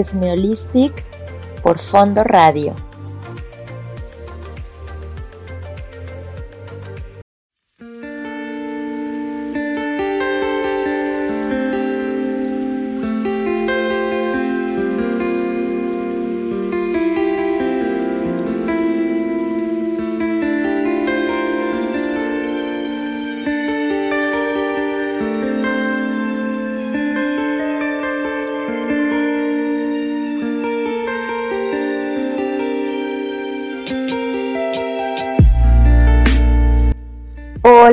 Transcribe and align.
Esmeolistic 0.00 1.04
por 1.62 1.78
Fondo 1.78 2.24
Radio. 2.24 2.74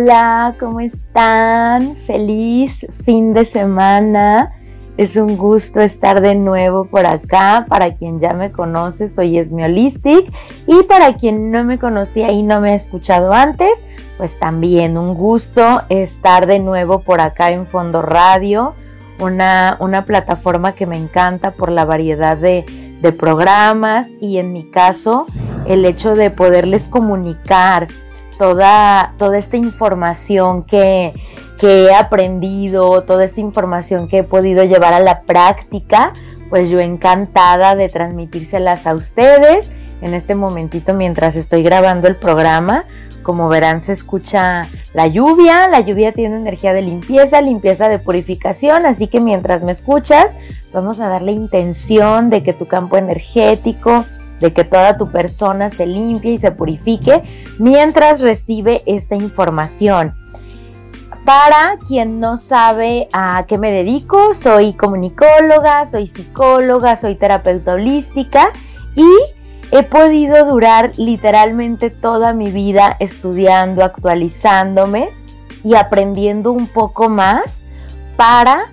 Hola, 0.08 0.54
¿cómo 0.60 0.82
están? 0.82 1.96
Feliz 2.06 2.86
fin 3.06 3.34
de 3.34 3.44
semana. 3.44 4.54
Es 4.98 5.16
un 5.16 5.36
gusto 5.36 5.80
estar 5.80 6.22
de 6.22 6.36
nuevo 6.36 6.86
por 6.86 7.08
acá. 7.08 7.66
Para 7.68 7.96
quien 7.96 8.20
ya 8.20 8.36
me 8.36 8.52
conoce, 8.52 9.08
soy 9.08 9.40
Esmeolistic. 9.40 10.32
Y 10.68 10.84
para 10.84 11.16
quien 11.16 11.50
no 11.50 11.64
me 11.64 11.80
conocía 11.80 12.32
y 12.32 12.44
no 12.44 12.62
me 12.62 12.74
ha 12.74 12.76
escuchado 12.76 13.34
antes, 13.34 13.72
pues 14.20 14.38
también 14.38 14.96
un 14.96 15.16
gusto 15.16 15.82
estar 15.90 16.46
de 16.46 16.60
nuevo 16.60 17.00
por 17.00 17.20
acá 17.20 17.48
en 17.48 17.66
Fondo 17.66 18.04
Radio. 18.04 18.76
Una, 19.20 19.76
una 19.80 20.06
plataforma 20.06 20.74
que 20.76 20.86
me 20.86 20.98
encanta 20.98 21.54
por 21.54 21.72
la 21.72 21.84
variedad 21.84 22.38
de 22.38 23.12
programas 23.18 24.08
y 24.22 24.38
en 24.38 24.54
mi 24.54 24.70
caso 24.70 25.26
el 25.68 25.84
hecho 25.84 26.16
de 26.16 26.30
poderles 26.30 26.88
comunicar 26.88 27.88
toda, 28.38 29.14
toda 29.18 29.38
esta 29.38 29.58
información 29.58 30.64
que, 30.64 31.14
he 31.62 31.94
aprendido, 31.96 33.04
toda 33.04 33.26
esta 33.26 33.42
información 33.42 34.08
que 34.08 34.20
he 34.20 34.24
podido 34.24 34.64
llevar 34.64 34.94
a 34.94 35.00
la 35.00 35.22
práctica, 35.22 36.14
pues 36.50 36.70
yo 36.70 36.80
encantada 36.80 37.76
de 37.76 37.90
transmitírselas 37.90 38.86
a 38.86 38.94
ustedes 38.94 39.72
en 40.02 40.14
este 40.14 40.36
momentito 40.36 40.94
mientras 40.94 41.36
estoy 41.36 41.64
grabando 41.64 42.08
el 42.08 42.18
programa. 42.18 42.86
Como 43.24 43.50
verán, 43.50 43.82
se 43.82 43.94
escucha 43.94 44.70
la 44.94 45.08
lluvia. 45.08 45.68
La 45.68 45.80
lluvia 45.80 46.12
tiene 46.12 46.36
energía 46.36 46.74
de 46.74 46.84
limpieza, 46.84 47.42
limpieza 47.42 47.90
de 47.90 47.98
purificación. 47.98 48.86
Así 48.86 49.08
que 49.08 49.20
mientras 49.20 49.64
me 49.64 49.72
escuchas, 49.72 50.28
vamos 50.72 51.00
a 51.00 51.08
darle 51.08 51.32
intención 51.32 52.30
de 52.30 52.44
que 52.44 52.54
tu 52.54 52.68
campo 52.68 52.98
energético, 52.98 54.06
de 54.40 54.54
que 54.54 54.64
toda 54.64 54.98
tu 54.98 55.12
persona 55.12 55.70
se 55.70 55.86
limpie 55.86 56.34
y 56.34 56.38
se 56.38 56.52
purifique 56.52 57.24
mientras 57.60 58.22
recibe 58.22 58.84
esta 58.86 59.16
información. 59.16 60.14
Para 61.26 61.80
quien 61.88 62.20
no 62.20 62.38
sabe 62.38 63.08
a 63.12 63.46
qué 63.48 63.58
me 63.58 63.72
dedico, 63.72 64.36
soy 64.36 64.74
comunicóloga, 64.74 65.88
soy 65.88 66.08
psicóloga, 66.08 66.98
soy 66.98 67.16
terapeuta 67.16 67.74
holística 67.74 68.54
y 68.96 69.08
he 69.72 69.82
podido 69.84 70.46
durar 70.46 70.92
literalmente 70.98 71.90
toda 71.90 72.34
mi 72.34 72.52
vida 72.52 72.96
estudiando, 73.00 73.84
actualizándome 73.84 75.10
y 75.64 75.74
aprendiendo 75.74 76.52
un 76.52 76.68
poco 76.68 77.10
más 77.10 77.60
para 78.16 78.72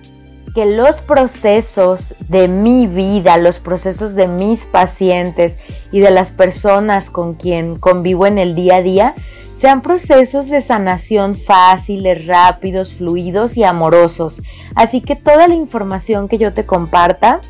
que 0.53 0.65
los 0.65 1.01
procesos 1.01 2.13
de 2.29 2.47
mi 2.47 2.85
vida, 2.85 3.37
los 3.37 3.57
procesos 3.57 4.13
de 4.13 4.27
mis 4.27 4.65
pacientes 4.65 5.57
y 5.91 5.99
de 5.99 6.11
las 6.11 6.29
personas 6.29 7.09
con 7.09 7.33
quien 7.33 7.79
convivo 7.79 8.27
en 8.27 8.37
el 8.37 8.53
día 8.53 8.77
a 8.77 8.81
día, 8.81 9.15
sean 9.55 9.81
procesos 9.81 10.49
de 10.49 10.61
sanación 10.61 11.35
fáciles, 11.35 12.27
rápidos, 12.27 12.93
fluidos 12.93 13.57
y 13.57 13.63
amorosos. 13.63 14.41
Así 14.75 15.01
que 15.01 15.15
toda 15.15 15.47
la 15.47 15.55
información 15.55 16.27
que 16.27 16.37
yo 16.37 16.53
te 16.53 16.65
comparta, 16.65 17.41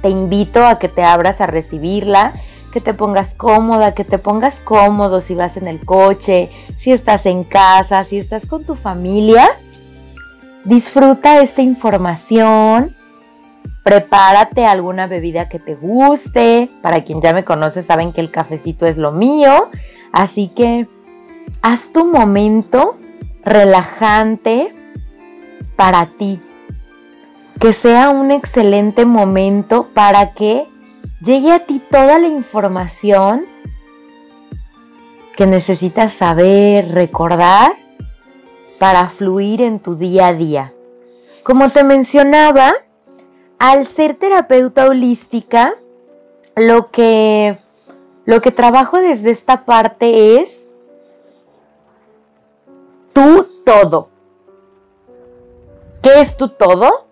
te 0.00 0.08
invito 0.08 0.64
a 0.64 0.78
que 0.78 0.88
te 0.88 1.02
abras 1.02 1.40
a 1.42 1.46
recibirla, 1.46 2.34
que 2.72 2.80
te 2.80 2.94
pongas 2.94 3.34
cómoda, 3.34 3.94
que 3.94 4.04
te 4.04 4.16
pongas 4.16 4.60
cómodo 4.60 5.20
si 5.20 5.34
vas 5.34 5.56
en 5.56 5.66
el 5.66 5.84
coche, 5.84 6.50
si 6.78 6.92
estás 6.92 7.26
en 7.26 7.44
casa, 7.44 8.04
si 8.04 8.16
estás 8.16 8.46
con 8.46 8.64
tu 8.64 8.76
familia 8.76 9.58
Disfruta 10.64 11.40
esta 11.40 11.62
información. 11.62 12.94
Prepárate 13.82 14.66
alguna 14.66 15.06
bebida 15.06 15.48
que 15.48 15.58
te 15.58 15.74
guste. 15.74 16.70
Para 16.82 17.02
quien 17.04 17.22
ya 17.22 17.32
me 17.32 17.44
conoce 17.44 17.82
saben 17.82 18.12
que 18.12 18.20
el 18.20 18.30
cafecito 18.30 18.86
es 18.86 18.98
lo 18.98 19.10
mío. 19.10 19.70
Así 20.12 20.48
que 20.48 20.86
haz 21.62 21.90
tu 21.92 22.04
momento 22.04 22.96
relajante 23.42 24.74
para 25.76 26.10
ti. 26.18 26.42
Que 27.58 27.72
sea 27.72 28.10
un 28.10 28.30
excelente 28.30 29.06
momento 29.06 29.88
para 29.94 30.32
que 30.32 30.66
llegue 31.22 31.52
a 31.52 31.66
ti 31.66 31.80
toda 31.90 32.18
la 32.18 32.28
información 32.28 33.44
que 35.36 35.46
necesitas 35.46 36.12
saber, 36.12 36.92
recordar 36.92 37.79
para 38.80 39.10
fluir 39.10 39.60
en 39.60 39.78
tu 39.78 39.94
día 39.94 40.28
a 40.28 40.32
día. 40.32 40.72
Como 41.42 41.68
te 41.68 41.84
mencionaba, 41.84 42.72
al 43.58 43.84
ser 43.86 44.14
terapeuta 44.14 44.86
holística, 44.86 45.74
lo 46.56 46.90
que, 46.90 47.58
lo 48.24 48.40
que 48.40 48.50
trabajo 48.50 48.96
desde 48.96 49.32
esta 49.32 49.66
parte 49.66 50.40
es 50.40 50.66
tú 53.12 53.46
todo. 53.66 54.08
¿Qué 56.00 56.22
es 56.22 56.34
tu 56.38 56.48
todo? 56.48 57.04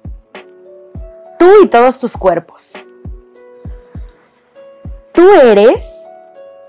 Tú 1.38 1.50
y 1.62 1.66
todos 1.66 1.98
tus 1.98 2.16
cuerpos. 2.16 2.72
Tú 5.12 5.30
eres 5.32 5.86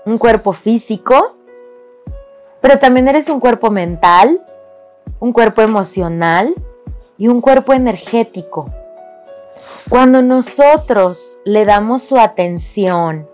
un 0.04 0.18
cuerpo 0.18 0.52
físico, 0.52 1.36
pero 2.60 2.78
también 2.78 3.08
eres 3.08 3.30
un 3.30 3.40
cuerpo 3.40 3.70
mental, 3.70 4.44
un 5.18 5.32
cuerpo 5.32 5.62
emocional 5.62 6.54
y 7.18 7.28
un 7.28 7.40
cuerpo 7.40 7.72
energético. 7.72 8.66
Cuando 9.88 10.22
nosotros 10.22 11.38
le 11.44 11.64
damos 11.64 12.02
su 12.02 12.18
atención 12.18 13.28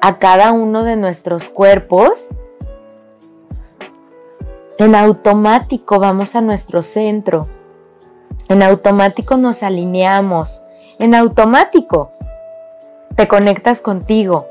a 0.00 0.18
cada 0.18 0.52
uno 0.52 0.84
de 0.84 0.96
nuestros 0.96 1.48
cuerpos, 1.48 2.28
en 4.76 4.94
automático 4.94 5.98
vamos 5.98 6.34
a 6.34 6.40
nuestro 6.40 6.82
centro. 6.82 7.48
En 8.48 8.62
automático 8.62 9.36
nos 9.36 9.62
alineamos. 9.62 10.62
En 10.98 11.14
automático 11.14 12.10
te 13.16 13.28
conectas 13.28 13.80
contigo. 13.80 14.46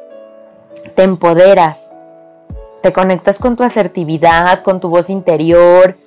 Te 0.95 1.03
empoderas. 1.03 1.89
Te 2.81 2.91
conectas 2.91 3.37
con 3.37 3.55
tu 3.55 3.63
asertividad, 3.63 4.63
con 4.63 4.79
tu 4.79 4.89
voz 4.89 5.09
interior, 5.09 5.97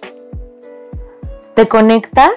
te 1.56 1.68
conectas 1.68 2.34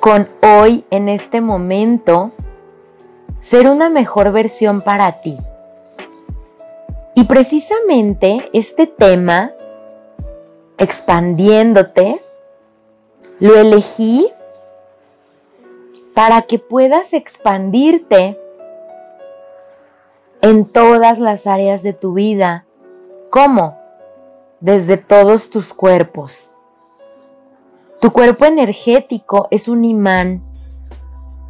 con 0.00 0.26
hoy, 0.42 0.86
en 0.90 1.10
este 1.10 1.42
momento, 1.42 2.32
ser 3.38 3.68
una 3.68 3.90
mejor 3.90 4.32
versión 4.32 4.80
para 4.80 5.20
ti. 5.20 5.36
Y 7.14 7.24
precisamente 7.24 8.48
este 8.54 8.86
tema, 8.86 9.52
expandiéndote, 10.78 12.22
lo 13.40 13.56
elegí 13.56 14.26
para 16.14 16.42
que 16.42 16.58
puedas 16.58 17.12
expandirte 17.12 18.40
en 20.40 20.64
todas 20.64 21.18
las 21.18 21.46
áreas 21.46 21.82
de 21.82 21.92
tu 21.92 22.14
vida. 22.14 22.64
¿Cómo? 23.28 23.78
Desde 24.60 24.96
todos 24.96 25.50
tus 25.50 25.74
cuerpos. 25.74 26.51
Tu 28.02 28.12
cuerpo 28.12 28.46
energético 28.46 29.46
es 29.52 29.68
un 29.68 29.84
imán 29.84 30.42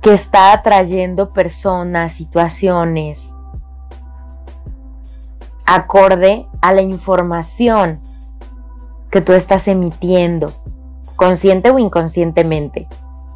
que 0.02 0.12
está 0.12 0.52
atrayendo 0.52 1.32
personas, 1.32 2.12
situaciones, 2.12 3.34
acorde 5.64 6.46
a 6.60 6.74
la 6.74 6.82
información 6.82 8.02
que 9.10 9.22
tú 9.22 9.32
estás 9.32 9.66
emitiendo, 9.66 10.52
consciente 11.16 11.70
o 11.70 11.78
inconscientemente. 11.78 12.86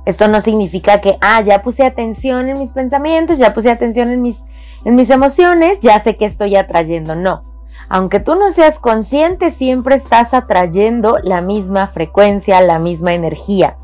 Esto 0.05 0.29
no 0.29 0.43
significa 0.43 1.01
que, 1.01 1.17
ah, 1.23 1.41
ya 1.41 1.63
puse 1.63 1.87
atención 1.87 2.51
en 2.51 2.59
mis 2.59 2.73
pensamientos, 2.73 3.39
ya 3.39 3.55
puse 3.55 3.71
atención 3.71 4.11
en 4.11 4.21
mis, 4.21 4.45
En 4.85 4.95
mis 4.95 5.09
emociones 5.09 5.81
ya 5.81 5.99
sé 6.01 6.19
que 6.19 6.27
estoy 6.27 6.55
atrayendo, 6.55 7.15
no. 7.15 7.56
Aunque 7.89 8.21
tú 8.21 8.35
no 8.35 8.51
seas 8.51 8.79
consciente, 8.79 9.51
siempre 9.51 9.95
estás 9.95 10.35
atrayendo 10.35 11.17
la 11.23 11.41
misma 11.41 11.87
frecuencia, 11.89 12.61
la 12.61 12.79
misma 12.79 13.13
energía, 13.13 13.77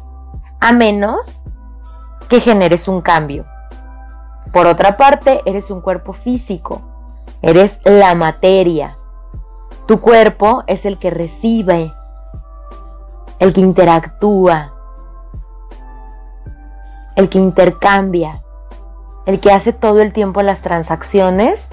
a 0.61 0.73
menos 0.73 1.43
que 2.29 2.41
generes 2.41 2.89
un 2.89 3.01
cambio. 3.01 3.45
Por 4.53 4.67
otra 4.67 4.97
parte, 4.97 5.41
eres 5.47 5.71
un 5.71 5.81
cuerpo 5.81 6.13
físico, 6.13 6.83
eres 7.43 7.79
la 7.85 8.15
materia. 8.15 8.99
Tu 9.87 10.01
cuerpo 10.01 10.65
es 10.67 10.85
el 10.85 10.99
que 10.99 11.11
recibe, 11.11 11.93
el 13.39 13.53
que 13.53 13.61
interactúa, 13.61 14.75
el 17.15 17.29
que 17.29 17.39
intercambia, 17.39 18.43
el 19.27 19.41
que 19.41 19.53
hace 19.53 19.73
todo 19.73 20.01
el 20.01 20.13
tiempo 20.13 20.43
las 20.43 20.61
transacciones 20.61 21.69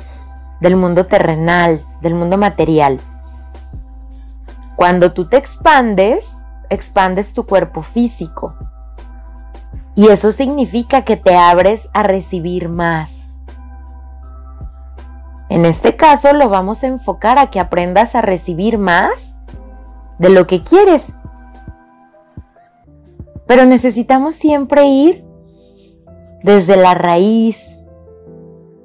del 0.59 0.75
mundo 0.75 1.05
terrenal, 1.05 1.85
del 2.01 2.15
mundo 2.15 2.37
material. 2.37 2.99
Cuando 4.75 5.11
tú 5.11 5.27
te 5.27 5.37
expandes, 5.37 6.37
expandes 6.69 7.33
tu 7.33 7.45
cuerpo 7.45 7.81
físico. 7.81 8.55
Y 9.95 10.07
eso 10.07 10.31
significa 10.31 11.03
que 11.03 11.17
te 11.17 11.35
abres 11.35 11.89
a 11.93 12.03
recibir 12.03 12.69
más. 12.69 13.27
En 15.49 15.65
este 15.65 15.95
caso 15.95 16.31
lo 16.33 16.47
vamos 16.47 16.83
a 16.83 16.87
enfocar 16.87 17.39
a 17.39 17.49
que 17.49 17.59
aprendas 17.59 18.15
a 18.15 18.21
recibir 18.21 18.77
más 18.77 19.35
de 20.19 20.29
lo 20.29 20.47
que 20.47 20.63
quieres. 20.63 21.13
Pero 23.47 23.65
necesitamos 23.65 24.35
siempre 24.35 24.85
ir 24.85 25.25
desde 26.43 26.77
la 26.77 26.93
raíz. 26.93 27.75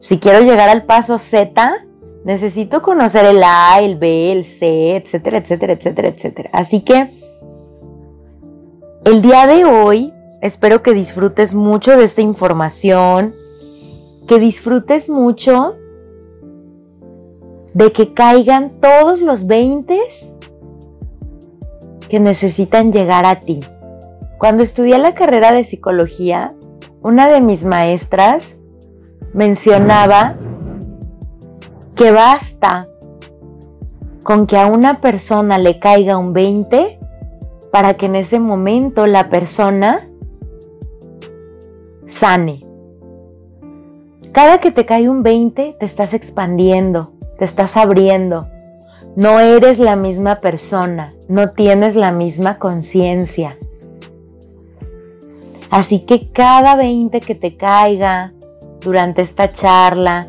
Si 0.04 0.18
quiero 0.18 0.40
llegar 0.40 0.68
al 0.68 0.84
paso 0.84 1.16
Z, 1.16 1.86
necesito 2.26 2.82
conocer 2.82 3.24
el 3.24 3.42
A, 3.42 3.78
el 3.80 3.96
B, 3.96 4.32
el 4.32 4.44
C, 4.44 4.96
etcétera, 4.96 5.38
etcétera, 5.38 5.72
etcétera, 5.72 6.08
etcétera. 6.08 6.50
Así 6.52 6.82
que 6.82 7.10
el 9.06 9.22
día 9.22 9.46
de 9.46 9.64
hoy 9.64 10.12
espero 10.42 10.82
que 10.82 10.92
disfrutes 10.92 11.54
mucho 11.54 11.96
de 11.96 12.04
esta 12.04 12.20
información, 12.20 13.34
que 14.28 14.38
disfrutes 14.38 15.08
mucho 15.08 15.74
de 17.72 17.90
que 17.90 18.12
caigan 18.12 18.78
todos 18.82 19.22
los 19.22 19.46
20 19.46 19.98
que 22.10 22.20
necesitan 22.20 22.92
llegar 22.92 23.24
a 23.24 23.40
ti. 23.40 23.60
Cuando 24.36 24.64
estudié 24.64 24.98
la 24.98 25.14
carrera 25.14 25.52
de 25.52 25.62
psicología, 25.62 26.52
una 27.00 27.26
de 27.26 27.40
mis 27.40 27.64
maestras 27.64 28.58
mencionaba 29.34 30.36
que 31.94 32.10
basta 32.12 32.88
con 34.22 34.46
que 34.46 34.56
a 34.56 34.66
una 34.66 35.00
persona 35.00 35.58
le 35.58 35.78
caiga 35.78 36.16
un 36.16 36.32
20 36.32 36.98
para 37.70 37.94
que 37.94 38.06
en 38.06 38.14
ese 38.14 38.38
momento 38.38 39.06
la 39.06 39.28
persona 39.28 40.00
sane. 42.06 42.64
Cada 44.32 44.58
que 44.58 44.70
te 44.70 44.86
cae 44.86 45.08
un 45.08 45.22
20 45.22 45.76
te 45.78 45.86
estás 45.86 46.14
expandiendo, 46.14 47.12
te 47.38 47.44
estás 47.44 47.76
abriendo. 47.76 48.48
No 49.16 49.40
eres 49.40 49.78
la 49.78 49.94
misma 49.94 50.40
persona, 50.40 51.14
no 51.28 51.50
tienes 51.50 51.94
la 51.94 52.12
misma 52.12 52.58
conciencia. 52.58 53.58
Así 55.70 56.00
que 56.00 56.30
cada 56.30 56.76
20 56.76 57.20
que 57.20 57.34
te 57.34 57.56
caiga 57.56 58.32
durante 58.84 59.22
esta 59.22 59.52
charla, 59.52 60.28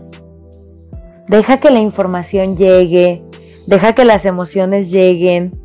deja 1.28 1.60
que 1.60 1.70
la 1.70 1.80
información 1.80 2.56
llegue, 2.56 3.24
deja 3.68 3.94
que 3.94 4.06
las 4.06 4.26
emociones 4.26 4.90
lleguen. 4.90 5.60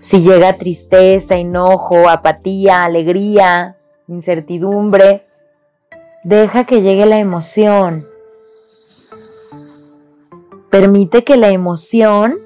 Si 0.00 0.20
llega 0.20 0.58
tristeza, 0.58 1.36
enojo, 1.36 2.08
apatía, 2.10 2.84
alegría, 2.84 3.78
incertidumbre, 4.08 5.26
deja 6.24 6.64
que 6.64 6.82
llegue 6.82 7.06
la 7.06 7.18
emoción. 7.18 8.06
Permite 10.70 11.22
que 11.22 11.36
la 11.36 11.50
emoción 11.50 12.38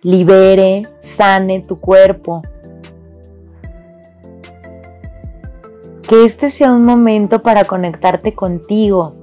libere, 0.00 0.82
sane 1.00 1.60
tu 1.60 1.80
cuerpo. 1.80 2.40
Que 6.08 6.24
este 6.24 6.50
sea 6.50 6.70
un 6.70 6.84
momento 6.84 7.42
para 7.42 7.64
conectarte 7.64 8.32
contigo, 8.32 9.16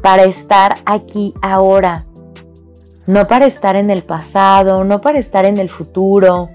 para 0.00 0.22
estar 0.24 0.76
aquí 0.86 1.34
ahora, 1.42 2.06
no 3.08 3.26
para 3.26 3.46
estar 3.46 3.74
en 3.74 3.90
el 3.90 4.04
pasado, 4.04 4.84
no 4.84 5.00
para 5.00 5.18
estar 5.18 5.44
en 5.44 5.56
el 5.56 5.68
futuro. 5.68 6.50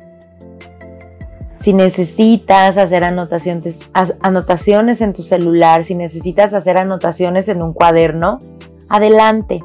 Si 1.58 1.74
necesitas 1.74 2.78
hacer 2.78 3.04
anotaciones, 3.04 3.80
anotaciones 4.22 5.02
en 5.02 5.12
tu 5.12 5.24
celular, 5.24 5.84
si 5.84 5.96
necesitas 5.96 6.54
hacer 6.54 6.78
anotaciones 6.78 7.50
en 7.50 7.62
un 7.62 7.74
cuaderno, 7.74 8.40
adelante. 8.88 9.62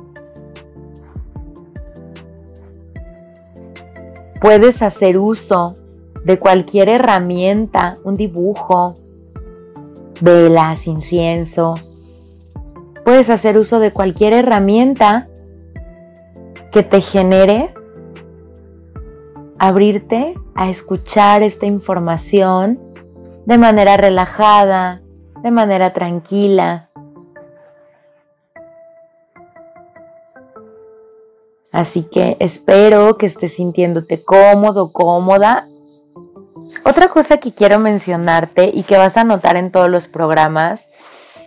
Puedes 4.40 4.82
hacer 4.82 5.18
uso 5.18 5.74
de 6.24 6.38
cualquier 6.38 6.88
herramienta, 6.88 7.94
un 8.02 8.14
dibujo, 8.14 8.94
velas, 10.20 10.86
incienso. 10.86 11.74
Puedes 13.04 13.30
hacer 13.30 13.58
uso 13.58 13.80
de 13.80 13.92
cualquier 13.92 14.32
herramienta 14.32 15.28
que 16.72 16.82
te 16.82 17.00
genere 17.00 17.74
abrirte 19.58 20.34
a 20.54 20.68
escuchar 20.68 21.42
esta 21.42 21.66
información 21.66 22.78
de 23.46 23.58
manera 23.58 23.96
relajada, 23.96 25.00
de 25.42 25.50
manera 25.50 25.92
tranquila, 25.92 26.88
Así 31.78 32.02
que 32.02 32.36
espero 32.40 33.18
que 33.18 33.26
estés 33.26 33.54
sintiéndote 33.54 34.24
cómodo, 34.24 34.90
cómoda. 34.90 35.68
Otra 36.84 37.08
cosa 37.08 37.38
que 37.38 37.52
quiero 37.52 37.78
mencionarte 37.78 38.70
y 38.72 38.82
que 38.82 38.98
vas 38.98 39.16
a 39.16 39.24
notar 39.24 39.56
en 39.56 39.70
todos 39.70 39.88
los 39.88 40.06
programas 40.06 40.88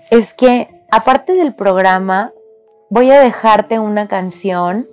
es 0.09 0.33
que 0.33 0.69
aparte 0.91 1.33
del 1.33 1.55
programa 1.55 2.31
voy 2.89 3.11
a 3.11 3.19
dejarte 3.19 3.79
una 3.79 4.07
canción 4.07 4.87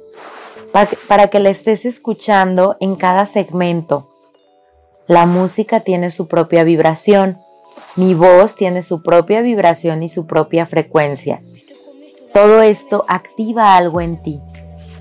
para 1.08 1.28
que 1.28 1.40
la 1.40 1.49
estés 1.49 1.85
escuchando 1.85 2.76
en 2.80 2.97
cada 2.97 3.26
segmento. 3.26 4.08
La 5.06 5.26
música 5.26 5.80
tiene 5.80 6.11
su 6.11 6.28
propia 6.28 6.64
vibración, 6.64 7.38
mi 7.97 8.14
voz 8.14 8.54
tiene 8.54 8.82
su 8.82 9.02
propia 9.02 9.40
vibración 9.40 10.02
y 10.02 10.08
su 10.08 10.26
propia 10.26 10.66
frecuencia. 10.66 11.42
Todo 12.32 12.62
esto 12.62 13.04
activa 13.08 13.76
algo 13.76 14.00
en 14.00 14.23
ti. 14.23 14.40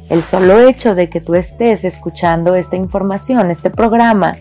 El 0.10 0.24
solo 0.24 0.62
hecho 0.62 0.96
de 0.96 1.10
que 1.10 1.19
tú 1.19 1.36
estés 1.36 1.84
escuchando 1.84 2.55
esta 2.55 2.77
información, 2.77 3.51
este 3.51 3.69
programa, 3.69 4.31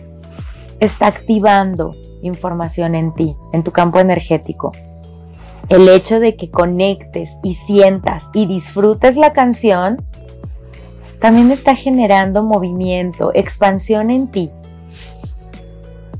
está 0.79 1.07
activando 1.07 1.95
información 2.21 2.95
en 2.95 3.13
ti, 3.13 3.35
en 3.53 3.63
tu 3.63 3.71
campo 3.71 3.99
energético. 3.99 4.71
El 5.69 5.89
hecho 5.89 6.19
de 6.19 6.35
que 6.35 6.49
conectes 6.49 7.37
y 7.43 7.55
sientas 7.55 8.29
y 8.33 8.45
disfrutes 8.45 9.17
la 9.17 9.33
canción, 9.33 10.05
también 11.19 11.51
está 11.51 11.75
generando 11.75 12.43
movimiento, 12.43 13.31
expansión 13.33 14.11
en 14.11 14.27
ti. 14.27 14.51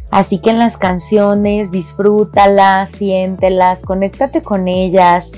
Así 0.09 0.39
que 0.39 0.49
en 0.49 0.59
las 0.59 0.77
canciones, 0.77 1.71
disfrútalas, 1.71 2.91
siéntelas, 2.91 3.81
conéctate 3.83 4.41
con 4.41 4.67
ellas, 4.67 5.31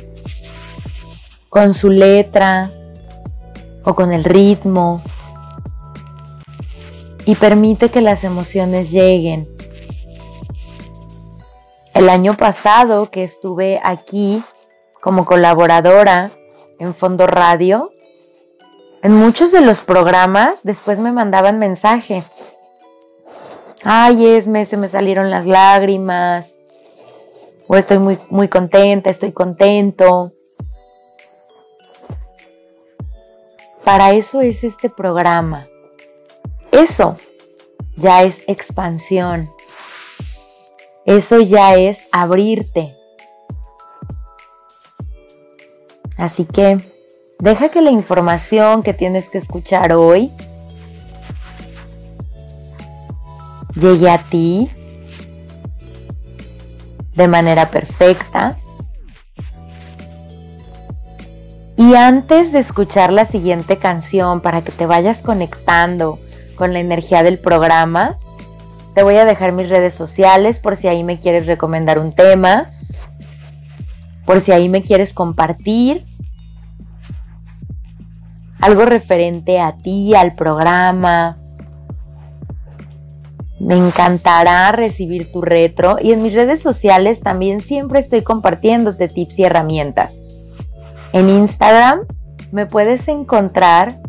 con 1.50 1.74
su 1.74 1.90
letra, 1.90 2.72
o 3.84 3.96
con 3.96 4.14
el 4.14 4.24
ritmo 4.24 5.02
y 7.26 7.36
permite 7.36 7.90
que 7.90 8.02
las 8.02 8.24
emociones 8.24 8.92
lleguen. 8.92 9.48
El 11.94 12.10
año 12.10 12.36
pasado 12.36 13.12
que 13.12 13.24
estuve 13.24 13.80
aquí 13.84 14.44
como 15.02 15.26
colaboradora 15.26 16.32
en 16.80 16.94
Fondo 16.94 17.28
Radio, 17.28 17.92
en 19.02 19.14
muchos 19.14 19.52
de 19.52 19.62
los 19.62 19.82
programas 19.82 20.62
después 20.64 21.00
me 21.00 21.12
mandaban 21.12 21.60
mensaje. 21.60 22.24
Ay, 23.84 24.26
Esme, 24.28 24.66
se 24.66 24.76
me 24.76 24.90
salieron 24.90 25.30
las 25.30 25.46
lágrimas. 25.46 26.58
O 27.68 27.78
estoy 27.78 28.00
muy, 28.00 28.20
muy 28.30 28.48
contenta, 28.48 29.10
estoy 29.10 29.32
contento. 29.32 30.34
Para 33.86 34.12
eso 34.12 34.42
es 34.42 34.64
este 34.64 34.90
programa. 34.90 35.68
Eso 36.72 37.18
ya 37.96 38.24
es 38.24 38.44
expansión. 38.48 39.52
Eso 41.06 41.42
ya 41.42 41.76
es 41.76 42.08
abrirte. 42.12 42.96
Así 46.18 46.46
que 46.46 46.78
deja 47.40 47.70
que 47.70 47.82
la 47.82 47.92
información 47.92 48.84
que 48.84 48.94
tienes 48.94 49.30
que 49.30 49.38
escuchar 49.38 49.94
hoy 49.94 50.32
llegue 53.76 54.10
a 54.10 54.18
ti 54.28 54.70
de 57.16 57.28
manera 57.28 57.72
perfecta. 57.72 58.58
Y 61.78 61.96
antes 61.96 62.52
de 62.52 62.60
escuchar 62.60 63.14
la 63.14 63.24
siguiente 63.24 63.78
canción 63.78 64.42
para 64.42 64.64
que 64.64 64.72
te 64.74 64.86
vayas 64.86 65.20
conectando 65.20 66.20
con 66.60 66.74
la 66.74 66.80
energía 66.80 67.24
del 67.24 67.40
programa, 67.40 68.20
te 68.94 69.02
voy 69.02 69.16
a 69.16 69.26
dejar 69.26 69.54
mis 69.54 69.70
redes 69.70 69.96
sociales 69.96 70.60
por 70.60 70.76
si 70.76 70.90
ahí 70.90 71.04
me 71.04 71.20
quieres 71.20 71.48
recomendar 71.48 71.98
un 71.98 72.12
tema, 72.14 72.72
por 74.26 74.42
si 74.42 74.52
ahí 74.52 74.68
me 74.68 74.84
quieres 74.84 75.14
compartir 75.14 76.06
algo 78.60 78.86
referente 78.86 79.60
a 79.62 79.78
ti, 79.78 80.14
al 80.14 80.36
programa. 80.36 81.38
Me 83.62 83.76
encantará 83.76 84.74
recibir 84.74 85.32
tu 85.32 85.42
retro 85.42 85.96
y 86.02 86.12
en 86.12 86.22
mis 86.22 86.34
redes 86.34 86.62
sociales 86.62 87.22
también 87.22 87.62
siempre 87.62 88.00
estoy 88.00 88.22
compartiéndote 88.22 89.08
tips 89.08 89.40
y 89.40 89.44
herramientas. 89.46 90.14
En 91.14 91.30
Instagram 91.30 92.02
me 92.52 92.66
puedes 92.66 93.08
encontrar 93.08 94.02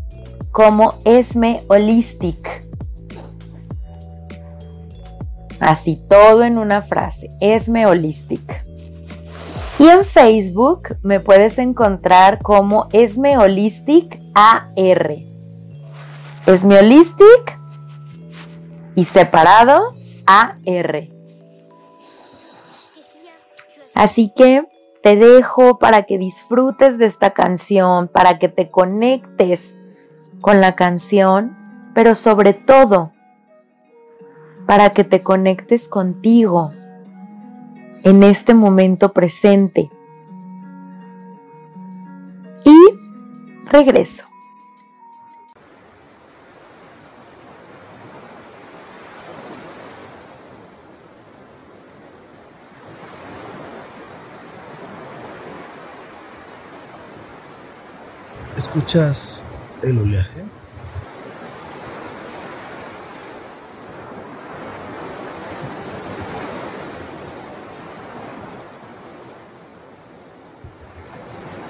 como 0.50 0.94
Esme 1.04 1.62
Holistic. 1.68 2.66
Así 5.60 6.02
todo 6.08 6.42
en 6.42 6.58
una 6.58 6.82
frase, 6.82 7.28
Esme 7.40 7.86
Holistic. 7.86 8.64
Y 9.78 9.88
en 9.88 10.04
Facebook 10.04 10.96
me 11.02 11.20
puedes 11.20 11.58
encontrar 11.58 12.38
como 12.42 12.88
Esme 12.92 13.38
Holistic 13.38 14.20
AR. 14.34 15.16
Esme 16.46 16.78
Holistic 16.78 17.58
y 18.94 19.04
separado 19.04 19.94
AR. 20.26 21.08
Así 23.94 24.32
que 24.34 24.66
te 25.02 25.16
dejo 25.16 25.78
para 25.78 26.02
que 26.04 26.18
disfrutes 26.18 26.98
de 26.98 27.06
esta 27.06 27.30
canción, 27.30 28.08
para 28.08 28.38
que 28.38 28.48
te 28.48 28.70
conectes 28.70 29.74
con 30.40 30.60
la 30.60 30.74
canción, 30.74 31.56
pero 31.94 32.14
sobre 32.14 32.54
todo 32.54 33.12
para 34.66 34.90
que 34.90 35.04
te 35.04 35.22
conectes 35.22 35.88
contigo 35.88 36.72
en 38.02 38.22
este 38.22 38.54
momento 38.54 39.12
presente. 39.12 39.90
Y 42.64 43.68
regreso. 43.70 44.26
¿Escuchas 58.56 59.42
el 59.82 59.98
oleaje? 59.98 60.44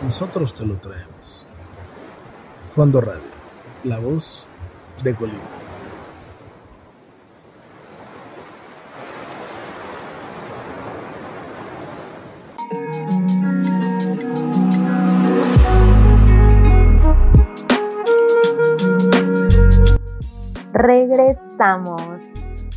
Nosotros 0.03 0.55
te 0.55 0.67
lo 0.67 0.75
traemos. 0.77 1.47
Fondo 2.75 3.01
Radio, 3.01 3.21
la 3.85 3.99
voz 3.99 4.47
de 5.05 5.15
Colima. 5.15 5.60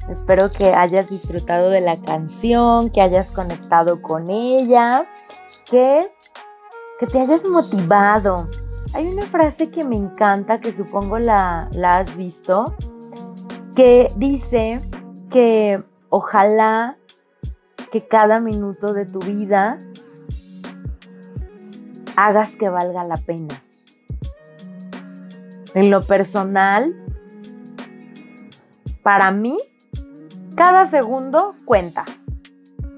Espero 0.10 0.52
que 0.52 0.74
hayas 0.74 1.10
disfrutado 1.10 1.70
de 1.70 1.80
la 1.80 1.96
canción, 2.02 2.90
que 2.90 3.02
hayas 3.02 3.32
conectado 3.32 4.02
con 4.02 4.30
ella, 4.30 5.06
que, 5.66 6.12
que 7.00 7.08
te 7.08 7.22
hayas 7.22 7.46
motivado. 7.46 8.50
Hay 8.94 9.08
una 9.08 9.24
frase 9.24 9.70
que 9.70 9.86
me 9.86 9.96
encanta, 9.96 10.60
que 10.60 10.74
supongo 10.74 11.18
la, 11.18 11.70
la 11.72 12.00
has 12.00 12.18
visto, 12.18 12.76
que 13.74 14.12
dice 14.18 14.82
que 15.30 15.82
ojalá 16.10 16.98
que 17.90 18.06
cada 18.06 18.42
minuto 18.42 18.94
de 18.94 19.06
tu 19.06 19.20
vida 19.20 19.78
hagas 22.18 22.58
que 22.58 22.68
valga 22.68 23.06
la 23.06 23.16
pena. 23.16 23.64
En 25.74 25.90
lo 25.90 26.02
personal, 26.02 26.94
para 29.04 29.32
mí, 29.32 29.58
cada 30.56 30.86
segundo 30.86 31.56
cuenta. 31.66 32.06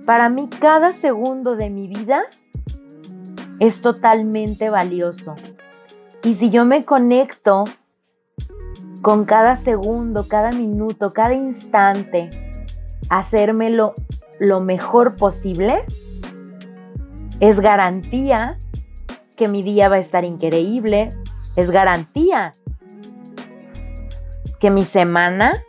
Para 0.06 0.30
mí, 0.30 0.48
cada 0.48 0.94
segundo 0.94 1.56
de 1.56 1.72
mi 1.72 1.88
vida 1.88 2.24
es 3.60 3.82
totalmente 3.82 4.70
valioso. 4.70 5.36
Y 6.24 6.36
si 6.36 6.52
yo 6.52 6.64
me 6.66 6.86
conecto 6.86 7.66
con 9.02 9.26
cada 9.26 9.56
segundo, 9.56 10.28
cada 10.28 10.52
minuto, 10.52 11.12
cada 11.12 11.34
instante, 11.34 12.30
hacérmelo 13.10 13.96
lo 14.40 14.60
mejor 14.60 15.16
posible, 15.16 15.86
es 17.40 17.60
garantía 17.60 18.58
que 19.36 19.48
mi 19.48 19.64
día 19.64 19.90
va 19.90 19.96
a 19.96 20.00
estar 20.00 20.24
increíble, 20.24 21.14
es 21.56 21.72
garantía 21.72 22.54
que 24.60 24.70
mi 24.70 24.86
semana 24.86 25.65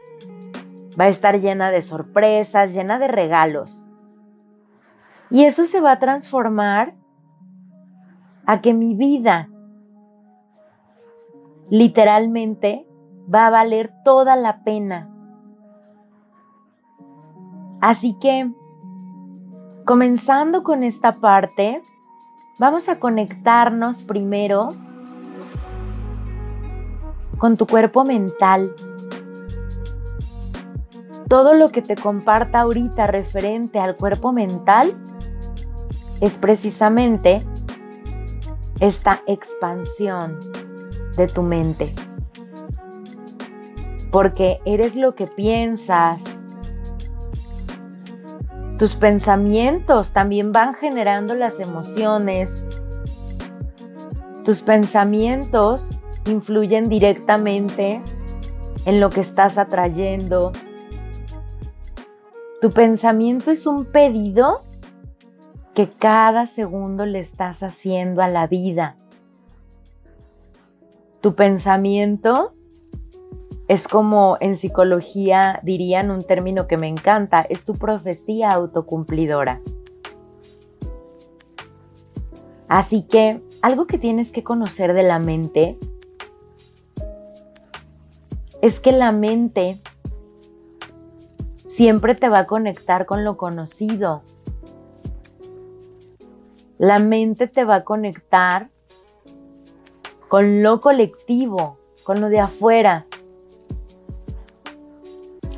va 0.98 1.04
a 1.04 1.08
estar 1.08 1.40
llena 1.40 1.70
de 1.70 1.82
sorpresas, 1.82 2.72
llena 2.72 2.98
de 2.98 3.08
regalos. 3.08 3.82
Y 5.30 5.44
eso 5.44 5.66
se 5.66 5.80
va 5.80 5.92
a 5.92 5.98
transformar 5.98 6.94
a 8.46 8.60
que 8.60 8.72
mi 8.72 8.94
vida 8.94 9.48
literalmente 11.68 12.86
va 13.32 13.48
a 13.48 13.50
valer 13.50 13.92
toda 14.04 14.36
la 14.36 14.62
pena. 14.62 15.10
Así 17.80 18.16
que, 18.20 18.50
comenzando 19.84 20.62
con 20.62 20.82
esta 20.84 21.12
parte, 21.20 21.82
vamos 22.58 22.88
a 22.88 22.98
conectarnos 22.98 24.04
primero 24.04 24.68
con 27.38 27.56
tu 27.56 27.66
cuerpo 27.66 28.04
mental 28.04 28.74
todo 31.28 31.54
lo 31.54 31.70
que 31.70 31.82
te 31.82 31.96
comparta 31.96 32.60
ahorita 32.60 33.06
referente 33.06 33.78
al 33.78 33.96
cuerpo 33.96 34.32
mental 34.32 34.94
es 36.20 36.38
precisamente 36.38 37.42
esta 38.80 39.22
expansión 39.26 40.38
de 41.16 41.26
tu 41.26 41.42
mente. 41.42 41.94
Porque 44.12 44.60
eres 44.64 44.94
lo 44.94 45.14
que 45.14 45.26
piensas. 45.26 46.22
Tus 48.78 48.94
pensamientos 48.94 50.10
también 50.10 50.52
van 50.52 50.74
generando 50.74 51.34
las 51.34 51.58
emociones. 51.58 52.64
Tus 54.44 54.60
pensamientos 54.60 55.98
influyen 56.26 56.88
directamente 56.88 58.00
en 58.84 59.00
lo 59.00 59.10
que 59.10 59.20
estás 59.20 59.58
atrayendo, 59.58 60.52
tu 62.60 62.70
pensamiento 62.70 63.50
es 63.50 63.66
un 63.66 63.84
pedido 63.84 64.62
que 65.74 65.90
cada 65.90 66.46
segundo 66.46 67.04
le 67.04 67.18
estás 67.18 67.62
haciendo 67.62 68.22
a 68.22 68.28
la 68.28 68.46
vida. 68.46 68.96
Tu 71.20 71.34
pensamiento 71.34 72.54
es 73.68 73.88
como 73.88 74.38
en 74.40 74.56
psicología 74.56 75.60
dirían 75.64 76.10
un 76.10 76.22
término 76.22 76.66
que 76.66 76.76
me 76.76 76.88
encanta, 76.88 77.42
es 77.42 77.64
tu 77.64 77.74
profecía 77.74 78.50
autocumplidora. 78.50 79.60
Así 82.68 83.02
que 83.02 83.42
algo 83.60 83.86
que 83.86 83.98
tienes 83.98 84.32
que 84.32 84.42
conocer 84.42 84.94
de 84.94 85.02
la 85.02 85.18
mente 85.18 85.78
es 88.62 88.80
que 88.80 88.92
la 88.92 89.12
mente 89.12 89.78
siempre 91.76 92.14
te 92.14 92.30
va 92.30 92.38
a 92.38 92.46
conectar 92.46 93.04
con 93.04 93.22
lo 93.22 93.36
conocido. 93.36 94.22
La 96.78 96.98
mente 96.98 97.48
te 97.48 97.64
va 97.64 97.76
a 97.76 97.84
conectar 97.84 98.70
con 100.28 100.62
lo 100.62 100.80
colectivo, 100.80 101.76
con 102.02 102.22
lo 102.22 102.30
de 102.30 102.40
afuera. 102.40 103.04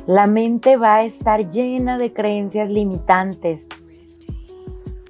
La 0.07 0.27
mente 0.27 0.75
va 0.75 0.95
a 0.95 1.03
estar 1.03 1.51
llena 1.51 1.97
de 1.97 2.11
creencias 2.11 2.69
limitantes, 2.69 3.65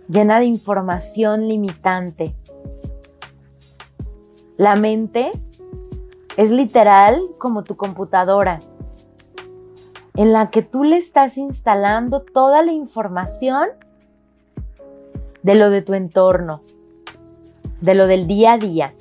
llena 0.07 0.39
de 0.39 0.45
información 0.45 1.47
limitante. 1.47 2.35
La 4.57 4.75
mente 4.75 5.31
es 6.37 6.51
literal 6.51 7.19
como 7.39 7.63
tu 7.63 7.75
computadora, 7.77 8.59
en 10.19 10.33
la 10.33 10.49
que 10.51 10.61
tú 10.61 10.83
le 10.83 10.97
estás 10.97 11.37
instalando 11.37 12.23
toda 12.23 12.61
la 12.61 12.73
información 12.73 13.69
de 15.43 15.55
lo 15.55 15.69
de 15.69 15.81
tu 15.81 15.93
entorno, 15.93 16.61
de 17.79 17.95
lo 17.95 18.05
del 18.05 18.27
día 18.27 18.51
a 18.51 18.57
día. 18.57 18.93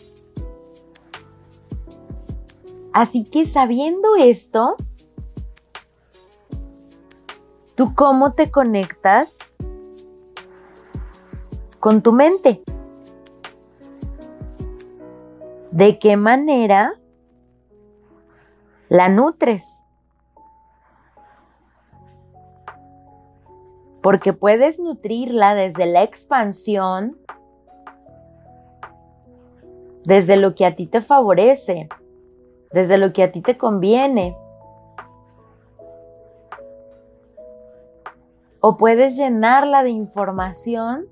Así 2.93 3.25
que 3.25 3.47
sabiendo 3.47 4.15
esto, 4.15 4.77
¿tú 7.75 7.97
cómo 7.97 8.35
te 8.35 8.53
conectas 8.53 9.39
con 11.81 12.01
tu 12.01 12.13
mente? 12.13 12.63
¿De 15.73 15.99
qué 15.99 16.17
manera 16.17 16.95
la 18.89 19.09
nutres? 19.09 19.78
Porque 24.03 24.33
puedes 24.33 24.79
nutrirla 24.79 25.55
desde 25.55 25.87
la 25.87 26.03
expansión, 26.03 27.17
desde 30.05 30.37
lo 30.37 30.55
que 30.55 30.65
a 30.65 30.75
ti 30.75 30.87
te 30.87 31.01
favorece, 31.01 31.89
desde 32.73 32.99
lo 32.99 33.13
que 33.13 33.23
a 33.25 33.33
ti 33.33 33.41
te 33.41 33.59
conviene. 33.59 34.37
O 38.61 38.77
puedes 38.77 39.17
llenarla 39.17 39.83
de 39.83 39.91
información 39.91 41.07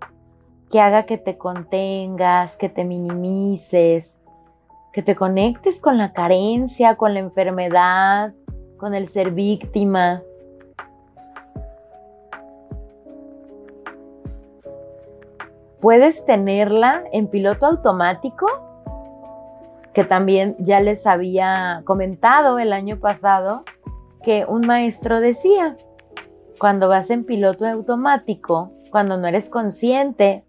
que 0.71 0.81
haga 0.81 1.05
que 1.07 1.19
te 1.19 1.39
contengas, 1.39 2.57
que 2.57 2.69
te 2.69 2.85
minimices, 2.85 4.17
que 4.93 5.03
te 5.03 5.15
conectes 5.15 5.81
con 5.81 5.99
la 5.99 6.13
carencia, 6.13 6.97
con 6.97 7.15
la 7.15 7.21
enfermedad, 7.21 8.33
con 8.79 8.95
el 8.95 9.09
ser 9.09 9.31
víctima. 9.31 10.23
Puedes 15.81 16.25
tenerla 16.25 17.05
en 17.13 17.29
piloto 17.29 17.67
automático 17.67 18.47
que 19.93 20.05
también 20.05 20.57
ya 20.59 20.81
les 20.81 21.07
había 21.07 21.81
comentado 21.85 22.59
el 22.59 22.75
año 22.75 22.99
pasado 22.99 23.65
que 24.23 24.45
un 24.47 24.67
maestro 24.67 25.21
decía, 25.21 25.79
cuando 26.59 26.89
vas 26.89 27.09
en 27.09 27.25
piloto 27.25 27.67
automático, 27.67 28.73
cuando 28.91 29.17
no 29.17 29.27
eres 29.27 29.49
consciente, 29.49 30.45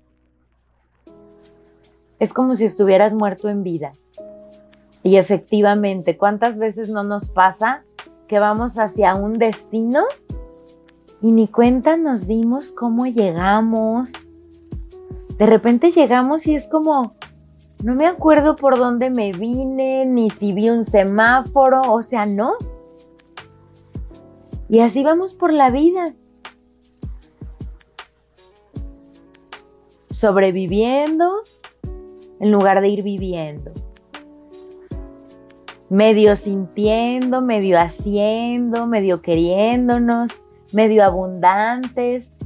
es 2.20 2.34
como 2.34 2.56
si 2.56 2.66
estuvieras 2.66 3.14
muerto 3.14 3.48
en 3.48 3.64
vida. 3.64 3.94
Y 5.02 5.16
efectivamente, 5.16 6.18
¿cuántas 6.18 6.58
veces 6.58 6.90
no 6.90 7.04
nos 7.04 7.30
pasa 7.30 7.84
que 8.28 8.40
vamos 8.40 8.78
hacia 8.78 9.16
un 9.16 9.34
destino 9.34 10.04
y 11.22 11.32
ni 11.32 11.48
cuenta 11.48 11.96
nos 11.96 12.28
dimos 12.28 12.74
cómo 12.74 13.06
llegamos? 13.06 14.12
De 15.38 15.46
repente 15.46 15.92
llegamos 15.92 16.48
y 16.48 16.56
es 16.56 16.68
como, 16.68 17.14
no 17.84 17.94
me 17.94 18.08
acuerdo 18.08 18.56
por 18.56 18.78
dónde 18.78 19.12
me 19.12 19.32
vine, 19.32 20.04
ni 20.06 20.32
si 20.32 20.52
vi 20.52 20.70
un 20.72 20.84
semáforo, 20.84 21.82
o 21.82 22.02
sea, 22.02 22.26
no. 22.26 22.54
Y 24.68 24.80
así 24.80 25.04
vamos 25.04 25.36
por 25.36 25.54
la 25.54 25.70
vida. 25.70 26.14
Sobreviviendo 30.10 31.44
en 32.40 32.52
lugar 32.52 32.82
de 32.82 32.90
ir 32.90 33.04
viviendo. 33.04 33.72
Medio 35.90 36.36
sintiendo, 36.36 37.42
medio 37.42 37.80
haciendo, 37.80 38.88
medio 38.88 39.22
queriéndonos, 39.22 40.32
medio 40.74 41.06
abundantes 41.06 42.37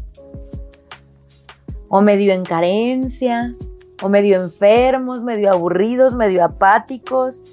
o 1.93 1.99
medio 1.99 2.31
en 2.31 2.45
carencia 2.45 3.53
o 4.01 4.07
medio 4.07 4.41
enfermos, 4.41 5.21
medio 5.21 5.51
aburridos, 5.51 6.15
medio 6.15 6.43
apáticos, 6.43 7.43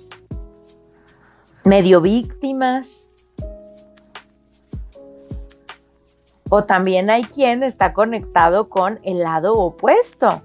medio 1.64 2.00
víctimas. 2.00 3.08
O 6.48 6.64
también 6.64 7.10
hay 7.10 7.24
quien 7.24 7.64
está 7.64 7.92
conectado 7.92 8.70
con 8.70 9.00
el 9.02 9.18
lado 9.18 9.54
opuesto, 9.54 10.42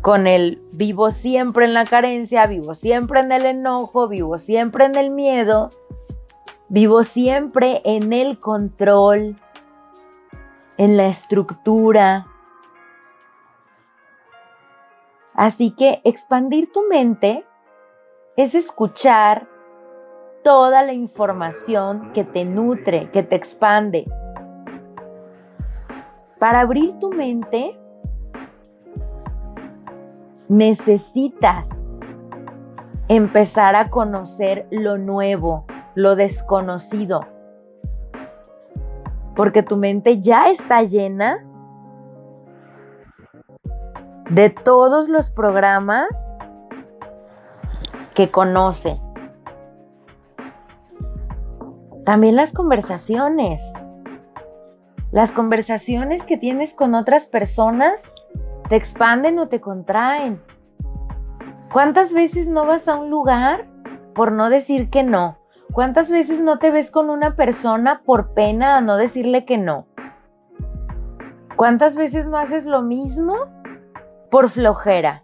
con 0.00 0.28
el 0.28 0.62
vivo 0.72 1.10
siempre 1.10 1.64
en 1.66 1.74
la 1.74 1.86
carencia, 1.86 2.46
vivo 2.46 2.76
siempre 2.76 3.18
en 3.18 3.32
el 3.32 3.46
enojo, 3.46 4.06
vivo 4.06 4.38
siempre 4.38 4.84
en 4.84 4.94
el 4.94 5.10
miedo, 5.10 5.70
vivo 6.68 7.02
siempre 7.02 7.82
en 7.84 8.12
el 8.12 8.38
control, 8.38 9.36
en 10.78 10.96
la 10.96 11.08
estructura, 11.08 12.28
Así 15.36 15.72
que 15.72 16.00
expandir 16.04 16.72
tu 16.72 16.88
mente 16.88 17.44
es 18.36 18.54
escuchar 18.54 19.46
toda 20.42 20.82
la 20.82 20.94
información 20.94 22.12
que 22.14 22.24
te 22.24 22.46
nutre, 22.46 23.10
que 23.10 23.22
te 23.22 23.36
expande. 23.36 24.06
Para 26.38 26.60
abrir 26.60 26.98
tu 26.98 27.10
mente, 27.10 27.78
necesitas 30.48 31.82
empezar 33.08 33.76
a 33.76 33.90
conocer 33.90 34.66
lo 34.70 34.96
nuevo, 34.96 35.66
lo 35.94 36.16
desconocido. 36.16 37.26
Porque 39.34 39.62
tu 39.62 39.76
mente 39.76 40.22
ya 40.22 40.48
está 40.48 40.82
llena 40.82 41.45
de 44.30 44.50
todos 44.50 45.08
los 45.08 45.30
programas 45.30 46.34
que 48.14 48.30
conoce. 48.30 49.00
También 52.04 52.36
las 52.36 52.52
conversaciones. 52.52 53.62
Las 55.12 55.32
conversaciones 55.32 56.22
que 56.24 56.36
tienes 56.36 56.74
con 56.74 56.94
otras 56.94 57.26
personas 57.26 58.02
te 58.68 58.76
expanden 58.76 59.38
o 59.38 59.48
te 59.48 59.60
contraen. 59.60 60.42
¿Cuántas 61.72 62.12
veces 62.12 62.48
no 62.48 62.66
vas 62.66 62.88
a 62.88 62.96
un 62.96 63.10
lugar 63.10 63.66
por 64.14 64.32
no 64.32 64.50
decir 64.50 64.90
que 64.90 65.02
no? 65.02 65.38
¿Cuántas 65.72 66.10
veces 66.10 66.40
no 66.40 66.58
te 66.58 66.70
ves 66.70 66.90
con 66.90 67.10
una 67.10 67.36
persona 67.36 68.02
por 68.04 68.34
pena 68.34 68.76
a 68.76 68.80
no 68.80 68.96
decirle 68.96 69.44
que 69.44 69.58
no? 69.58 69.86
¿Cuántas 71.56 71.94
veces 71.94 72.26
no 72.26 72.38
haces 72.38 72.66
lo 72.66 72.82
mismo 72.82 73.34
por 74.30 74.50
flojera. 74.50 75.22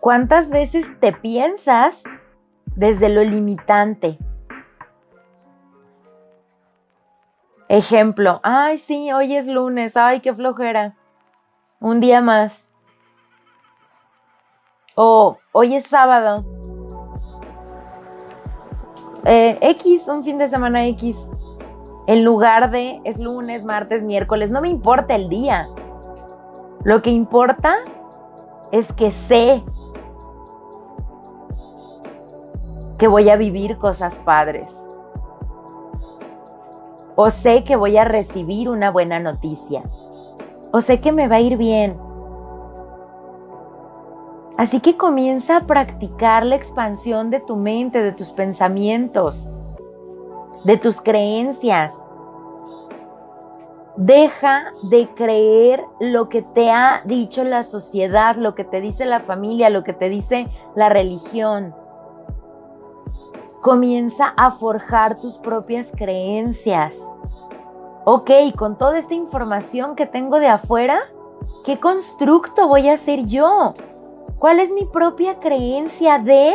¿Cuántas 0.00 0.48
veces 0.48 0.86
te 1.00 1.12
piensas 1.12 2.02
desde 2.76 3.08
lo 3.08 3.22
limitante? 3.22 4.18
Ejemplo, 7.68 8.40
ay 8.42 8.78
sí, 8.78 9.12
hoy 9.12 9.36
es 9.36 9.46
lunes, 9.46 9.96
ay 9.96 10.20
qué 10.20 10.34
flojera, 10.34 10.96
un 11.78 12.00
día 12.00 12.20
más. 12.20 12.68
O 14.96 15.38
hoy 15.52 15.76
es 15.76 15.86
sábado. 15.86 16.44
Eh, 19.24 19.58
X, 19.60 20.08
un 20.08 20.24
fin 20.24 20.38
de 20.38 20.48
semana 20.48 20.86
X. 20.86 21.30
En 22.06 22.24
lugar 22.24 22.70
de 22.70 23.00
es 23.04 23.18
lunes, 23.18 23.64
martes, 23.64 24.02
miércoles, 24.02 24.50
no 24.50 24.60
me 24.60 24.68
importa 24.68 25.14
el 25.14 25.28
día. 25.28 25.68
Lo 26.82 27.02
que 27.02 27.10
importa 27.10 27.76
es 28.72 28.92
que 28.92 29.10
sé 29.10 29.62
que 32.96 33.06
voy 33.06 33.28
a 33.28 33.36
vivir 33.36 33.76
cosas 33.78 34.14
padres. 34.16 34.74
O 37.16 37.30
sé 37.30 37.64
que 37.64 37.76
voy 37.76 37.98
a 37.98 38.04
recibir 38.04 38.68
una 38.68 38.90
buena 38.90 39.18
noticia. 39.18 39.82
O 40.72 40.80
sé 40.80 41.00
que 41.00 41.12
me 41.12 41.28
va 41.28 41.36
a 41.36 41.40
ir 41.40 41.58
bien. 41.58 41.98
Así 44.56 44.80
que 44.80 44.96
comienza 44.96 45.56
a 45.56 45.66
practicar 45.66 46.44
la 46.44 46.56
expansión 46.56 47.30
de 47.30 47.40
tu 47.40 47.56
mente, 47.56 48.02
de 48.02 48.12
tus 48.12 48.30
pensamientos, 48.32 49.48
de 50.64 50.76
tus 50.76 51.00
creencias. 51.00 51.94
Deja 53.96 54.72
de 54.84 55.08
creer 55.14 55.84
lo 55.98 56.28
que 56.28 56.42
te 56.42 56.70
ha 56.70 57.02
dicho 57.04 57.44
la 57.44 57.64
sociedad, 57.64 58.36
lo 58.36 58.54
que 58.54 58.64
te 58.64 58.80
dice 58.80 59.04
la 59.04 59.20
familia, 59.20 59.68
lo 59.68 59.84
que 59.84 59.92
te 59.92 60.08
dice 60.08 60.46
la 60.74 60.88
religión. 60.88 61.74
Comienza 63.62 64.32
a 64.36 64.52
forjar 64.52 65.20
tus 65.20 65.38
propias 65.38 65.90
creencias. 65.96 67.02
Ok, 68.04 68.30
con 68.56 68.78
toda 68.78 68.98
esta 68.98 69.14
información 69.14 69.96
que 69.96 70.06
tengo 70.06 70.40
de 70.40 70.48
afuera, 70.48 71.00
¿qué 71.64 71.78
constructo 71.78 72.68
voy 72.68 72.88
a 72.88 72.94
hacer 72.94 73.26
yo? 73.26 73.74
¿Cuál 74.38 74.60
es 74.60 74.70
mi 74.72 74.86
propia 74.86 75.38
creencia 75.40 76.18
de 76.18 76.54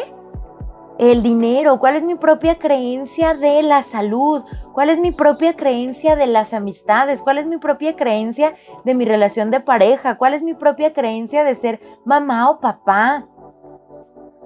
el 0.97 1.23
dinero? 1.23 1.79
¿Cuál 1.79 1.95
es 1.95 2.03
mi 2.03 2.15
propia 2.15 2.57
creencia 2.57 3.33
de 3.33 3.61
la 3.63 3.83
salud? 3.83 4.43
¿Cuál 4.73 4.89
es 4.89 4.99
mi 4.99 5.11
propia 5.11 5.55
creencia 5.55 6.15
de 6.15 6.27
las 6.27 6.53
amistades? 6.53 7.21
¿Cuál 7.21 7.37
es 7.37 7.47
mi 7.47 7.57
propia 7.57 7.95
creencia 7.95 8.55
de 8.83 8.93
mi 8.93 9.05
relación 9.05 9.51
de 9.51 9.59
pareja? 9.59 10.17
¿Cuál 10.17 10.33
es 10.33 10.43
mi 10.43 10.53
propia 10.53 10.93
creencia 10.93 11.43
de 11.43 11.55
ser 11.55 11.81
mamá 12.05 12.49
o 12.49 12.59
papá? 12.59 13.25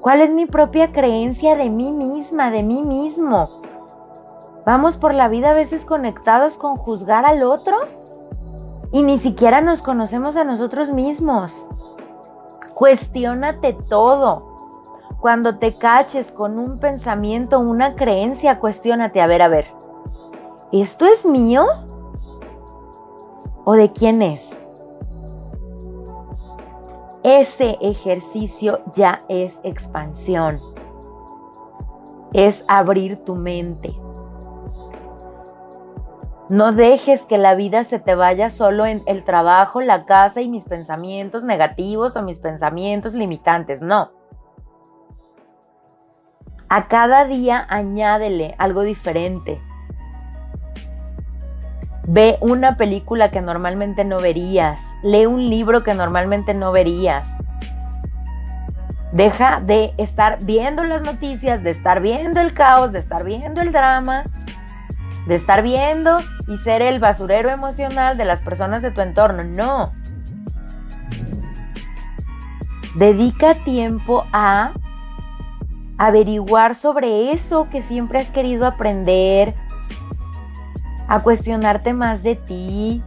¿Cuál 0.02 0.22
es 0.22 0.32
mi 0.32 0.46
propia 0.46 0.92
creencia 0.92 1.56
de 1.56 1.70
mí 1.70 1.92
misma, 1.92 2.52
de 2.52 2.64
mí 2.64 2.82
mismo? 2.82 3.50
Vamos 4.66 4.98
por 4.98 5.14
la 5.14 5.28
vida 5.28 5.52
a 5.52 5.54
veces 5.54 5.86
conectados 5.86 6.58
con 6.58 6.78
juzgar 6.78 7.26
al 7.26 7.44
otro 7.44 7.78
y 8.92 9.04
ni 9.04 9.18
siquiera 9.18 9.62
nos 9.62 9.82
conocemos 9.82 10.38
a 10.38 10.44
nosotros 10.44 10.90
mismos. 10.90 11.66
Cuestiónate 12.74 13.74
todo. 13.90 14.49
Cuando 15.20 15.58
te 15.58 15.74
caches 15.74 16.32
con 16.32 16.58
un 16.58 16.80
pensamiento, 16.80 17.60
una 17.60 17.96
creencia, 17.96 18.60
cuestiónate, 18.60 19.20
a 19.20 19.28
ver, 19.28 19.42
a 19.42 19.50
ver, 19.50 19.68
¿esto 20.72 21.06
es 21.06 21.26
mío? 21.26 21.66
¿O 23.66 23.74
de 23.74 23.92
quién 23.92 24.22
es? 24.22 24.64
Ese 27.24 27.78
ejercicio 27.82 28.80
ya 28.96 29.24
es 29.28 29.60
expansión. 29.64 30.60
Es 32.32 32.64
abrir 32.70 33.26
tu 33.26 33.36
mente. 33.36 33.94
No 36.48 36.72
dejes 36.72 37.24
que 37.26 37.38
la 37.38 37.56
vida 37.56 37.84
se 37.84 38.00
te 38.00 38.16
vaya 38.16 38.50
solo 38.50 38.86
en 38.86 39.04
el 39.06 39.26
trabajo, 39.26 39.82
la 39.82 40.06
casa 40.06 40.42
y 40.42 40.48
mis 40.48 40.64
pensamientos 40.64 41.44
negativos 41.44 42.16
o 42.16 42.24
mis 42.24 42.40
pensamientos 42.40 43.14
limitantes. 43.14 43.82
No. 43.82 44.19
A 46.72 46.88
cada 46.88 47.26
día 47.26 47.66
añádele 47.68 48.54
algo 48.60 48.84
diferente. 48.84 49.60
Ve 52.04 52.38
una 52.42 52.78
película 52.78 53.32
que 53.32 53.42
normalmente 53.42 54.06
no 54.06 54.20
verías. 54.20 54.80
Lee 55.02 55.26
un 55.26 55.50
libro 55.50 55.84
que 55.84 55.96
normalmente 55.96 56.54
no 56.54 56.72
verías. 56.72 57.28
Deja 59.12 59.62
de 59.62 59.96
estar 59.98 60.44
viendo 60.44 60.84
las 60.84 61.02
noticias, 61.02 61.64
de 61.64 61.72
estar 61.72 62.02
viendo 62.02 62.40
el 62.40 62.54
caos, 62.54 62.92
de 62.92 63.00
estar 63.00 63.24
viendo 63.24 63.62
el 63.62 63.72
drama, 63.72 64.26
de 65.26 65.36
estar 65.36 65.64
viendo 65.64 66.20
y 66.48 66.58
ser 66.58 66.84
el 66.84 67.00
basurero 67.00 67.50
emocional 67.50 68.16
de 68.16 68.26
las 68.26 68.42
personas 68.42 68.84
de 68.84 68.92
tu 68.92 69.02
entorno. 69.02 69.44
No. 69.44 69.92
Dedica 72.94 73.56
tiempo 73.64 74.26
a 74.32 74.74
averiguar 76.00 76.76
sobre 76.76 77.34
eso 77.34 77.68
que 77.70 77.82
siempre 77.82 78.20
has 78.20 78.32
querido 78.32 78.66
aprender, 78.66 79.54
a 81.10 81.20
cuestionarte 81.20 81.94
más 81.94 82.24
de 82.24 82.36
ti, 82.36 83.04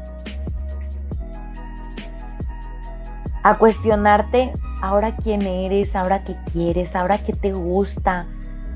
a 3.42 3.56
cuestionarte 3.56 4.52
ahora 4.82 5.16
quién 5.16 5.40
eres, 5.42 5.96
ahora 5.96 6.22
qué 6.22 6.36
quieres, 6.52 6.94
ahora 6.94 7.16
qué 7.16 7.32
te 7.32 7.52
gusta, 7.52 8.26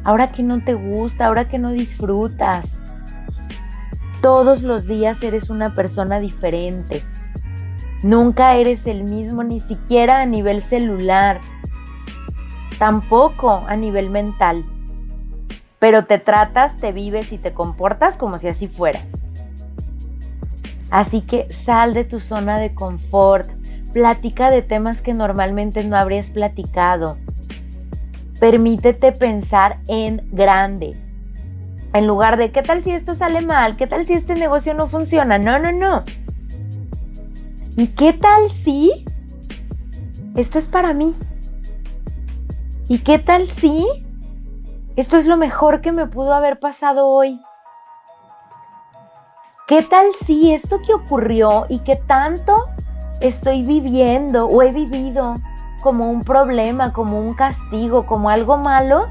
ahora 0.02 0.33
qué 0.33 0.42
no 0.42 0.64
te 0.64 0.72
gusta, 0.72 1.26
ahora 1.26 1.46
qué 1.46 1.59
no 1.59 1.72
disfrutas. 1.72 2.74
Todos 4.22 4.62
los 4.62 4.87
días 4.87 5.22
eres 5.22 5.50
una 5.50 5.74
persona 5.74 6.20
diferente. 6.20 7.02
Nunca 8.02 8.55
eres 8.55 8.87
el 8.87 9.05
mismo, 9.05 9.44
ni 9.44 9.61
siquiera 9.61 10.20
a 10.20 10.26
nivel 10.26 10.62
celular, 10.62 11.40
tampoco 12.79 13.65
a 13.67 13.77
nivel 13.77 14.11
mental 14.11 14.65
pero 15.79 16.07
te 16.07 16.19
tratas, 16.19 16.77
te 16.77 16.93
vives 16.93 17.33
y 17.33 17.39
te 17.39 17.53
comportas 17.53 18.17
como 18.17 18.39
si 18.39 18.49
así 18.49 18.67
fuera. 18.67 19.01
Así 20.91 21.21
que 21.21 21.53
sal 21.53 21.95
de 21.95 22.05
tu 22.05 22.21
zona 22.21 22.59
de 22.59 22.75
confort, 22.75 23.51
platica 23.93 24.51
de 24.51 24.62
temas 24.62 25.03
que 25.03 25.15
normalmente 25.15 25.85
no 25.85 25.97
habrías 25.97 26.31
platicado. 26.31 27.19
Permítete 28.41 29.12
pensar 29.12 29.79
en 29.89 30.29
grande. 30.33 30.97
En 31.93 32.07
lugar 32.07 32.37
de, 32.37 32.53
¿qué 32.53 32.62
tal 32.62 32.83
si 32.83 32.91
esto 32.91 33.15
sale 33.15 33.41
mal? 33.41 33.77
¿Qué 33.77 33.87
tal 33.87 34.07
si 34.07 34.12
este 34.12 34.35
negocio 34.35 34.75
no 34.75 34.87
funciona? 34.87 35.39
No, 35.39 35.59
no, 35.59 35.73
no. 35.73 36.05
¿Y 37.77 37.89
qué 37.89 38.12
tal 38.12 38.51
si 38.51 39.05
esto 40.35 40.59
es 40.59 40.67
para 40.67 40.93
mí? 40.93 41.15
¿Y 42.88 42.99
qué 42.99 43.18
tal 43.18 43.49
si 43.49 43.87
esto 44.96 45.18
es 45.18 45.27
lo 45.27 45.37
mejor 45.37 45.83
que 45.83 45.92
me 45.92 46.07
pudo 46.07 46.33
haber 46.33 46.59
pasado 46.59 47.07
hoy. 47.09 47.38
¿Qué 49.68 49.83
tal 49.83 50.07
si 50.25 50.55
esto 50.55 50.81
que 50.81 50.94
ocurrió 50.94 51.66
y 51.68 51.81
que 51.81 51.96
tanto 51.96 52.64
estoy 53.20 53.62
viviendo 53.62 54.46
o 54.46 54.62
he 54.62 54.72
vivido 54.72 55.35
como 55.83 56.11
un 56.11 56.25
problema, 56.25 56.94
como 56.94 57.20
un 57.20 57.35
castigo, 57.35 58.07
como 58.07 58.31
algo 58.31 58.57
malo? 58.57 59.09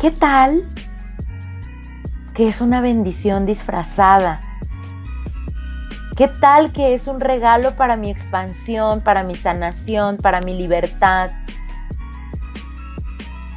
¿Qué 0.00 0.10
tal 0.10 0.64
que 2.34 2.48
es 2.48 2.60
una 2.60 2.80
bendición 2.80 3.46
disfrazada? 3.46 4.40
¿Qué 6.16 6.26
tal 6.26 6.72
que 6.72 6.94
es 6.94 7.06
un 7.06 7.20
regalo 7.20 7.76
para 7.76 7.96
mi 7.96 8.10
expansión, 8.10 9.02
para 9.02 9.22
mi 9.22 9.36
sanación, 9.36 10.16
para 10.16 10.40
mi 10.40 10.56
libertad? 10.56 11.30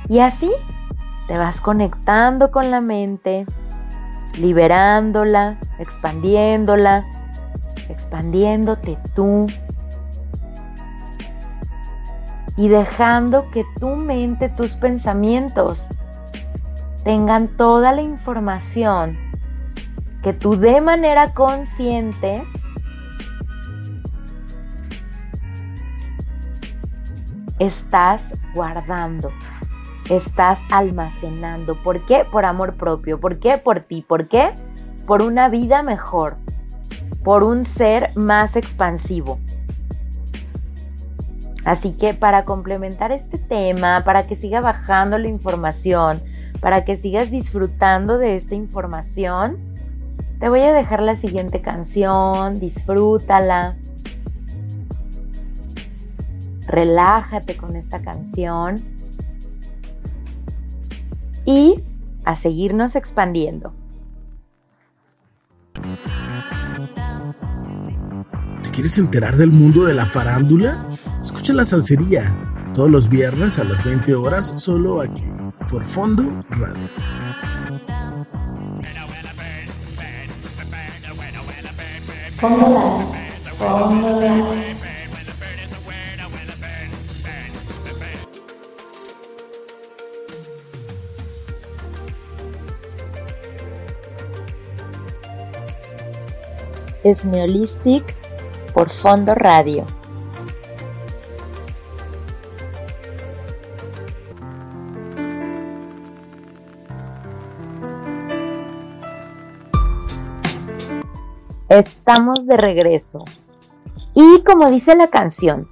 Y 0.10 0.20
así 0.20 0.50
te 1.28 1.38
vas 1.38 1.60
conectando 1.60 2.52
con 2.52 2.72
la 2.72 2.80
mente, 2.80 3.46
liberándola, 4.40 5.58
expandiéndola, 5.80 7.06
expandiéndote 7.90 8.98
tú. 9.14 9.48
Y 12.56 12.70
dejando 12.70 13.52
que 13.52 13.66
tu 13.80 13.90
mente, 13.90 14.50
tus 14.50 14.76
pensamientos 14.76 15.86
tengan 17.04 17.50
toda 17.50 17.92
la 17.92 18.02
información 18.02 19.18
que 20.24 20.34
tú 20.34 20.58
de 20.58 20.82
manera 20.82 21.34
consciente 21.34 22.44
estás 27.60 28.34
guardando 28.54 29.32
estás 30.10 30.62
almacenando. 30.72 31.82
¿Por 31.82 32.06
qué? 32.06 32.26
Por 32.30 32.46
amor 32.46 32.76
propio. 32.76 33.20
¿Por 33.20 33.40
qué? 33.40 33.58
Por 33.58 33.82
ti. 33.82 34.04
¿Por 34.08 34.28
qué? 34.28 34.52
Por 35.06 35.22
una 35.22 35.50
vida 35.50 35.84
mejor. 35.84 36.38
Por 37.24 37.44
un 37.44 37.66
ser 37.66 38.12
más 38.16 38.56
expansivo. 38.56 39.40
Así 41.66 41.92
que 41.92 42.14
para 42.14 42.46
complementar 42.46 43.12
este 43.12 43.38
tema, 43.38 44.04
para 44.06 44.26
que 44.26 44.38
siga 44.38 44.62
bajando 44.62 45.18
la 45.18 45.28
información, 45.28 46.22
para 46.62 46.86
que 46.86 46.96
sigas 46.96 47.30
disfrutando 47.30 48.18
de 48.18 48.38
esta 48.38 48.56
información, 48.56 49.58
te 50.40 50.48
voy 50.48 50.62
a 50.62 50.74
dejar 50.74 51.02
la 51.02 51.18
siguiente 51.18 51.62
canción, 51.62 52.60
disfrútala. 52.60 53.76
Relájate 56.68 57.58
con 57.58 57.76
esta 57.76 58.02
canción 58.02 58.97
y 61.48 61.82
a 62.26 62.36
seguirnos 62.36 62.96
expandiendo. 62.96 63.74
¿Te 68.62 68.70
quieres 68.70 68.98
enterar 68.98 69.38
del 69.38 69.52
mundo 69.52 69.86
de 69.86 69.94
la 69.94 70.06
farándula? 70.06 70.88
Escucha 71.22 71.54
la 71.54 71.64
salsería 71.64 72.36
todos 72.74 72.92
los 72.92 73.10
viernes 73.10 73.58
a 73.58 73.64
las 73.64 73.84
20 73.84 74.14
horas 74.14 74.54
solo 74.58 75.02
aquí 75.02 75.24
por 75.70 75.86
Fondo 75.86 76.42
Radio. 76.50 76.90
Fondo 82.36 82.68
Radio. 82.68 83.56
Fondo 83.58 84.20
Radio. 84.20 84.67
Esmeolistic 97.10 98.04
por 98.74 98.90
Fondo 98.90 99.34
Radio. 99.34 99.86
Estamos 111.70 112.46
de 112.46 112.58
regreso. 112.58 113.24
Y 114.14 114.42
como 114.44 114.70
dice 114.70 114.96
la 114.96 115.08
canción, 115.08 115.70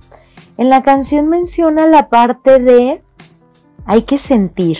en 0.57 0.69
la 0.69 0.83
canción 0.83 1.27
menciona 1.27 1.87
la 1.87 2.07
parte 2.07 2.59
de 2.59 3.03
hay 3.85 4.03
que 4.03 4.17
sentir. 4.17 4.77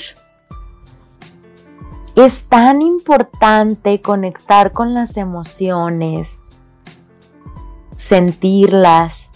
Es 2.15 2.43
tan 2.43 2.81
importante 2.81 4.01
conectar 4.01 4.71
con 4.71 4.93
las 4.93 5.17
emociones, 5.17 6.39
sentirlas, 7.97 9.29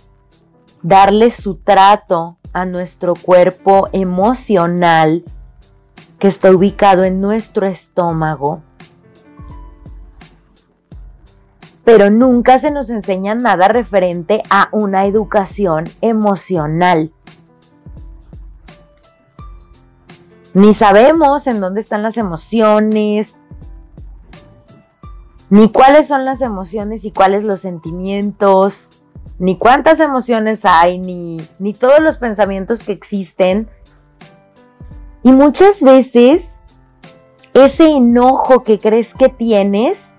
darle 0.82 1.32
su 1.32 1.56
trato 1.56 2.38
a 2.54 2.66
nuestro 2.66 3.14
cuerpo 3.14 3.90
emocional 3.92 5.24
que 6.18 6.28
está 6.28 6.52
ubicado 6.52 7.04
en 7.04 7.22
nuestro 7.22 7.68
estómago 7.68 8.62
pero 11.90 12.12
nunca 12.12 12.60
se 12.60 12.70
nos 12.70 12.92
enseña 12.92 13.34
nada 13.34 13.68
referente 13.68 14.44
a 14.52 14.70
una 14.72 15.08
educación 15.08 15.86
emocional. 16.02 17.12
Ni 20.54 20.76
sabemos 20.76 21.48
en 21.48 21.60
dónde 21.60 21.82
están 21.82 22.04
las 22.04 22.18
emociones, 22.18 23.39
ni 25.50 25.72
cuáles 25.72 26.08
son 26.08 26.26
las 26.26 26.42
emociones 26.42 27.06
y 27.06 27.12
cuáles 27.12 27.44
los 27.44 27.62
sentimientos, 27.62 28.90
ni 29.40 29.58
cuántas 29.58 30.00
emociones 30.00 30.66
hay, 30.66 31.00
ni, 31.00 31.38
ni 31.58 31.74
todos 31.74 32.00
los 32.00 32.18
pensamientos 32.18 32.84
que 32.84 32.92
existen. 32.92 33.70
Y 35.24 35.32
muchas 35.32 35.82
veces 35.82 36.62
ese 37.54 37.90
enojo 37.90 38.64
que 38.64 38.80
crees 38.80 39.14
que 39.14 39.30
tienes 39.30 40.18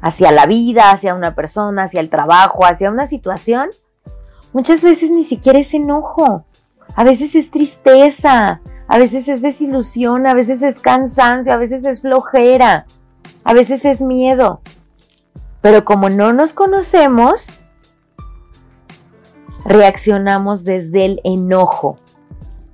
hacia 0.00 0.30
la 0.30 0.46
vida, 0.46 0.90
hacia 0.90 1.14
una 1.14 1.34
persona, 1.34 1.84
hacia 1.84 2.00
el 2.00 2.10
trabajo, 2.10 2.64
hacia 2.64 2.90
una 2.90 3.06
situación, 3.06 3.70
muchas 4.52 4.82
veces 4.82 5.10
ni 5.10 5.24
siquiera 5.24 5.58
es 5.58 5.72
enojo. 5.74 6.44
A 6.94 7.04
veces 7.04 7.34
es 7.34 7.50
tristeza, 7.50 8.60
a 8.88 8.98
veces 8.98 9.28
es 9.28 9.42
desilusión, 9.42 10.26
a 10.26 10.34
veces 10.34 10.62
es 10.62 10.80
cansancio, 10.80 11.52
a 11.52 11.56
veces 11.56 11.84
es 11.84 12.02
flojera, 12.02 12.86
a 13.44 13.54
veces 13.54 13.84
es 13.84 14.02
miedo. 14.02 14.60
Pero 15.60 15.84
como 15.84 16.08
no 16.08 16.32
nos 16.32 16.52
conocemos, 16.52 17.44
reaccionamos 19.64 20.64
desde 20.64 21.04
el 21.04 21.20
enojo. 21.24 21.96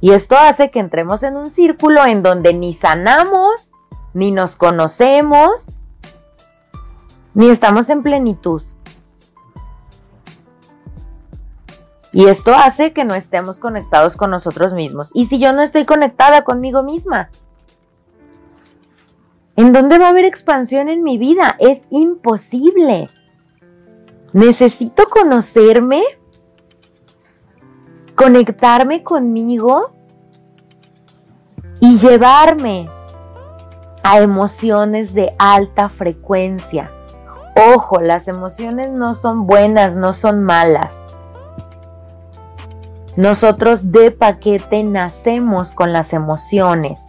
Y 0.01 0.11
esto 0.12 0.37
hace 0.37 0.71
que 0.71 0.81
entremos 0.81 1.23
en 1.23 1.37
un 1.37 1.51
círculo 1.51 2.05
en 2.05 2.23
donde 2.23 2.55
ni 2.55 2.75
sanamos, 2.75 3.73
ni 4.15 4.33
nos 4.33 4.57
conocemos, 4.57 5.67
ni 7.35 7.49
estamos 7.49 7.88
en 7.88 8.03
plenitud. 8.03 8.62
Y 12.12 12.27
esto 12.27 12.55
hace 12.55 12.93
que 12.93 13.05
no 13.05 13.15
estemos 13.15 13.59
conectados 13.59 14.17
con 14.17 14.31
nosotros 14.31 14.75
mismos. 14.75 15.11
Y 15.15 15.27
si 15.27 15.38
yo 15.38 15.55
no 15.55 15.62
estoy 15.62 15.87
conectada 15.87 16.45
conmigo 16.45 16.83
misma, 16.83 17.31
¿en 19.57 19.73
dónde 19.73 19.99
va 19.99 20.07
a 20.07 20.11
haber 20.11 20.25
expansión 20.25 20.88
en 20.88 21.03
mi 21.03 21.19
vida? 21.19 21.57
Es 21.59 21.87
imposible. 21.91 23.09
Necesito 24.33 25.09
conocerme, 25.11 26.03
conectarme 28.15 29.03
conmigo 29.03 29.93
y 31.81 31.99
llevarme 31.99 32.88
a 34.03 34.21
emociones 34.21 35.15
de 35.15 35.35
alta 35.38 35.88
frecuencia. 35.88 36.91
Ojo, 37.75 38.01
las 38.01 38.29
emociones 38.29 38.91
no 38.91 39.15
son 39.15 39.47
buenas, 39.47 39.95
no 39.95 40.15
son 40.15 40.43
malas. 40.43 40.99
Nosotros 43.17 43.93
de 43.93 44.11
paquete 44.11 44.83
nacemos 44.83 45.75
con 45.75 45.93
las 45.93 46.15
emociones. 46.15 47.05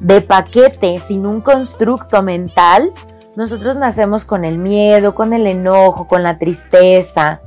De 0.00 0.20
paquete, 0.20 0.98
sin 0.98 1.26
un 1.26 1.40
constructo 1.40 2.22
mental, 2.22 2.92
nosotros 3.36 3.76
nacemos 3.76 4.24
con 4.24 4.44
el 4.44 4.58
miedo, 4.58 5.14
con 5.14 5.32
el 5.32 5.46
enojo, 5.46 6.08
con 6.08 6.22
la 6.22 6.38
tristeza, 6.38 7.40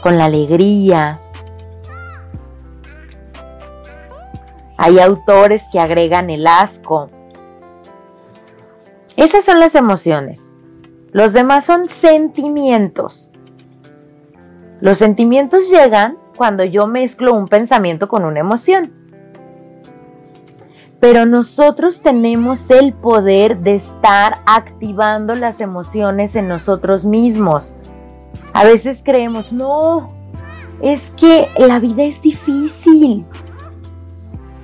con 0.00 0.16
la 0.16 0.24
alegría. 0.26 1.20
Hay 4.76 5.00
autores 5.00 5.62
que 5.72 5.80
agregan 5.80 6.30
el 6.30 6.46
asco, 6.46 7.10
esas 9.18 9.44
son 9.44 9.58
las 9.58 9.74
emociones. 9.74 10.52
Los 11.10 11.32
demás 11.32 11.64
son 11.64 11.88
sentimientos. 11.88 13.32
Los 14.80 14.98
sentimientos 14.98 15.68
llegan 15.68 16.18
cuando 16.36 16.62
yo 16.62 16.86
mezclo 16.86 17.34
un 17.34 17.48
pensamiento 17.48 18.06
con 18.06 18.24
una 18.24 18.38
emoción. 18.38 18.92
Pero 21.00 21.26
nosotros 21.26 22.00
tenemos 22.00 22.70
el 22.70 22.92
poder 22.92 23.58
de 23.58 23.76
estar 23.76 24.38
activando 24.46 25.34
las 25.34 25.60
emociones 25.60 26.34
en 26.34 26.48
nosotros 26.48 27.04
mismos. 27.04 27.74
A 28.52 28.64
veces 28.64 29.02
creemos, 29.04 29.52
no, 29.52 30.10
es 30.82 31.10
que 31.16 31.48
la 31.56 31.78
vida 31.78 32.02
es 32.02 32.20
difícil. 32.20 33.24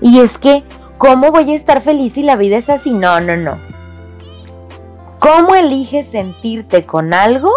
Y 0.00 0.18
es 0.18 0.36
que, 0.36 0.64
¿cómo 0.98 1.30
voy 1.30 1.52
a 1.52 1.56
estar 1.56 1.80
feliz 1.80 2.14
si 2.14 2.22
la 2.22 2.36
vida 2.36 2.56
es 2.56 2.68
así? 2.68 2.92
No, 2.92 3.20
no, 3.20 3.36
no. 3.36 3.56
¿Cómo 5.20 5.54
eliges 5.54 6.08
sentirte 6.08 6.84
con 6.84 7.14
algo? 7.14 7.50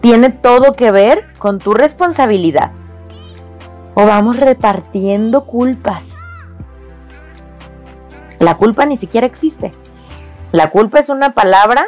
Tiene 0.00 0.30
todo 0.30 0.74
que 0.74 0.90
ver 0.90 1.24
con 1.38 1.58
tu 1.58 1.72
responsabilidad. 1.72 2.70
O 3.94 4.06
vamos 4.06 4.36
repartiendo 4.36 5.46
culpas. 5.46 6.13
La 8.44 8.58
culpa 8.58 8.84
ni 8.84 8.98
siquiera 8.98 9.26
existe. 9.26 9.72
La 10.52 10.68
culpa 10.68 10.98
es 11.00 11.08
una 11.08 11.32
palabra 11.32 11.86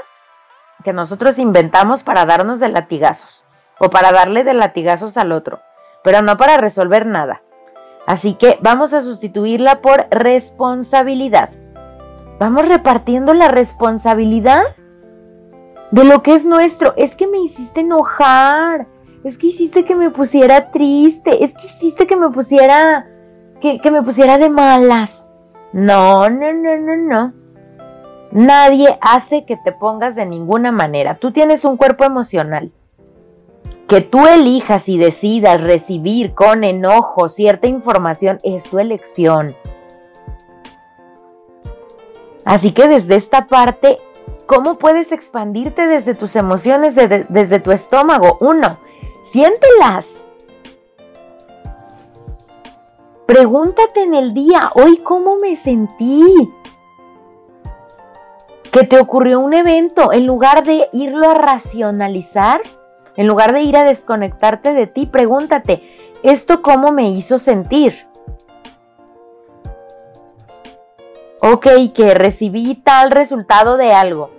que 0.85 0.95
nosotros 0.95 1.39
inventamos 1.39 2.03
para 2.03 2.25
darnos 2.25 2.61
de 2.61 2.71
latigazos 2.71 3.45
o 3.79 3.91
para 3.91 4.11
darle 4.11 4.43
de 4.43 4.55
latigazos 4.55 5.19
al 5.19 5.33
otro, 5.33 5.61
pero 6.03 6.23
no 6.23 6.39
para 6.39 6.57
resolver 6.57 7.05
nada. 7.05 7.43
Así 8.07 8.35
que 8.35 8.59
vamos 8.63 8.95
a 8.95 9.03
sustituirla 9.03 9.83
por 9.83 10.07
responsabilidad. 10.11 11.51
Vamos 12.41 12.67
repartiendo 12.67 13.35
la 13.35 13.49
responsabilidad 13.49 14.63
de 15.91 16.05
lo 16.05 16.23
que 16.23 16.37
es 16.37 16.47
nuestro. 16.47 16.95
Es 16.97 17.17
que 17.17 17.27
me 17.27 17.37
hiciste 17.37 17.83
enojar. 17.83 18.87
Es 19.25 19.37
que 19.37 19.49
hiciste 19.49 19.85
que 19.85 19.95
me 19.95 20.09
pusiera 20.09 20.71
triste. 20.71 21.45
Es 21.45 21.53
que 21.53 21.67
hiciste 21.67 22.07
que 22.07 22.17
me 22.17 22.31
pusiera. 22.31 23.07
que, 23.61 23.79
que 23.79 23.91
me 23.91 24.03
pusiera 24.03 24.39
de 24.39 24.49
malas. 24.49 25.26
No, 25.77 26.31
no, 26.31 26.55
no, 26.55 26.79
no, 26.79 26.97
no. 26.97 27.33
Nadie 28.33 28.99
hace 29.03 29.45
que 29.45 29.59
te 29.59 29.73
pongas 29.73 30.15
de 30.15 30.25
ninguna 30.25 30.73
manera. 30.73 31.17
Tú 31.17 31.33
tienes 31.33 31.67
un 31.67 31.77
cuerpo 31.77 32.07
emocional. 32.07 32.73
Que 33.87 34.01
tú 34.01 34.27
elijas 34.27 34.89
y 34.89 34.97
decidas 34.97 35.61
recibir 35.61 36.33
con 36.33 36.65
enojo 36.65 37.29
cierta 37.29 37.67
información 37.67 38.41
es 38.43 38.65
tu 38.65 38.79
elección. 38.79 39.55
Así 42.47 42.73
que 42.73 42.89
desde 42.89 43.17
esta 43.17 43.47
parte, 43.47 43.99
¿cómo 44.47 44.79
puedes 44.79 45.13
expandirte 45.13 45.87
desde 45.87 46.15
tus 46.15 46.37
emociones, 46.37 46.95
desde 46.95 47.61
tu 47.61 47.71
estómago? 47.71 48.39
Uno, 48.41 48.79
siéntelas. 49.25 50.26
Pregúntate 53.27 54.03
en 54.03 54.15
el 54.15 54.35
día, 54.35 54.71
hoy 54.75 54.99
cómo 54.99 55.37
me 55.37 55.57
sentí. 55.57 56.23
Que 58.71 58.85
te 58.85 58.99
ocurrió 58.99 59.41
un 59.41 59.55
evento, 59.55 60.13
en 60.13 60.27
lugar 60.27 60.65
de 60.65 60.89
irlo 60.93 61.29
a 61.31 61.35
racionalizar, 61.35 62.61
en 63.17 63.27
lugar 63.27 63.53
de 63.53 63.63
ir 63.63 63.77
a 63.77 63.85
desconectarte 63.85 64.75
de 64.75 64.87
ti, 64.87 65.07
pregúntate, 65.07 65.83
¿esto 66.23 66.63
cómo 66.63 66.93
me 66.93 67.11
hizo 67.11 67.39
sentir? 67.39 68.07
ok, 71.53 71.67
que 71.95 72.15
recibí 72.15 72.75
tal 72.75 73.11
resultado 73.11 73.77
de 73.77 73.93
algo. 73.93 74.31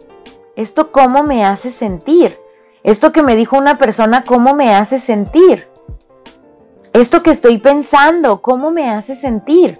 ¿Esto 0.55 0.91
cómo 0.91 1.23
me 1.23 1.45
hace 1.45 1.71
sentir? 1.71 2.39
Esto 2.83 3.11
que 3.11 3.23
me 3.23 3.35
dijo 3.35 3.57
una 3.57 3.77
persona, 3.77 4.23
¿cómo 4.23 4.53
me 4.53 4.75
hace 4.75 4.99
sentir? 4.99 5.67
Esto 6.97 7.21
que 7.21 7.29
estoy 7.29 7.59
pensando, 7.59 8.41
¿cómo 8.41 8.71
me 8.71 8.89
hace 8.89 9.15
sentir? 9.15 9.79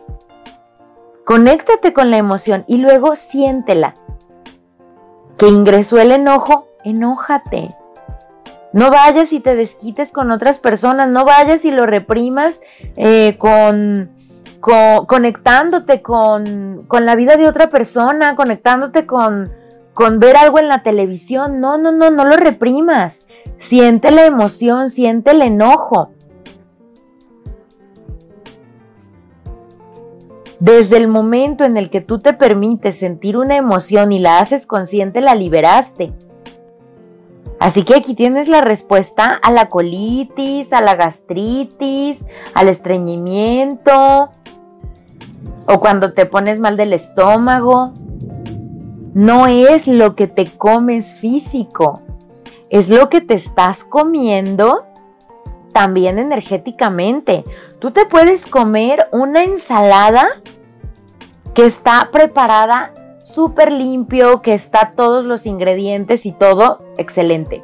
Conéctate 1.26 1.92
con 1.92 2.12
la 2.12 2.18
emoción 2.18 2.64
y 2.68 2.78
luego 2.78 3.16
siéntela. 3.16 3.96
que 5.40 5.48
ingresó 5.48 5.98
el 5.98 6.12
enojo, 6.12 6.68
enójate. 6.84 7.76
No 8.72 8.92
vayas 8.92 9.34
y 9.34 9.40
te 9.40 9.56
desquites 9.56 10.12
con 10.12 10.30
otras 10.30 10.60
personas, 10.60 11.10
no 11.10 11.26
vayas 11.26 11.66
y 11.66 11.72
lo 11.72 11.88
reprimas 11.88 12.62
eh, 12.96 13.36
con, 13.40 14.12
conectándote 15.08 16.04
con, 16.04 16.86
con, 16.88 17.08
la 17.08 17.16
vida 17.16 17.36
de 17.36 17.48
otra 17.48 17.72
persona, 17.72 18.36
conectándote 18.36 19.08
con, 19.08 19.52
con 19.96 20.20
ver 20.20 20.38
algo 20.38 20.60
en 20.60 20.68
la 20.68 20.84
televisión. 20.84 21.60
No, 21.60 21.80
no, 21.80 21.92
no, 21.92 22.12
no 22.12 22.26
lo 22.26 22.38
reprimas. 22.38 23.26
Siente 23.58 24.12
la 24.12 24.26
emoción, 24.26 24.92
siente 24.92 25.32
el 25.32 25.42
enojo. 25.42 26.12
Desde 30.60 30.98
el 30.98 31.08
momento 31.08 31.64
en 31.66 31.78
el 31.78 31.90
que 31.90 32.02
tú 32.02 32.20
te 32.20 32.34
permites 32.34 32.98
sentir 32.98 33.38
una 33.38 33.58
emoción 33.58 34.12
y 34.12 34.20
la 34.20 34.40
haces 34.40 34.66
consciente, 34.66 35.22
la 35.22 35.36
liberaste. 35.36 36.14
Así 37.60 37.84
que 37.84 37.96
aquí 37.96 38.16
tienes 38.16 38.48
la 38.48 38.62
respuesta 38.62 39.40
a 39.42 39.52
la 39.52 39.70
colitis, 39.70 40.74
a 40.74 40.82
la 40.82 40.96
gastritis, 40.96 42.24
al 42.54 42.70
estreñimiento 42.70 44.30
o 45.68 45.80
cuando 45.80 46.14
te 46.14 46.26
pones 46.26 46.60
mal 46.60 46.78
del 46.78 46.94
estómago. 46.94 47.94
No 49.14 49.48
es 49.48 49.88
lo 49.88 50.16
que 50.16 50.28
te 50.28 50.46
comes 50.46 51.20
físico, 51.20 52.02
es 52.70 52.90
lo 52.90 53.10
que 53.10 53.22
te 53.22 53.34
estás 53.34 53.84
comiendo 53.84 54.87
también 55.78 56.18
energéticamente. 56.18 57.46
Tú 57.78 57.92
te 57.92 58.08
puedes 58.08 58.48
comer 58.48 59.08
una 59.12 59.44
ensalada 59.44 60.28
que 61.54 61.68
está 61.68 62.10
preparada 62.12 62.96
súper 63.26 63.72
limpio, 63.72 64.42
que 64.42 64.56
está 64.56 64.94
todos 64.96 65.24
los 65.24 65.46
ingredientes 65.46 66.26
y 66.26 66.32
todo 66.32 66.82
excelente. 66.98 67.64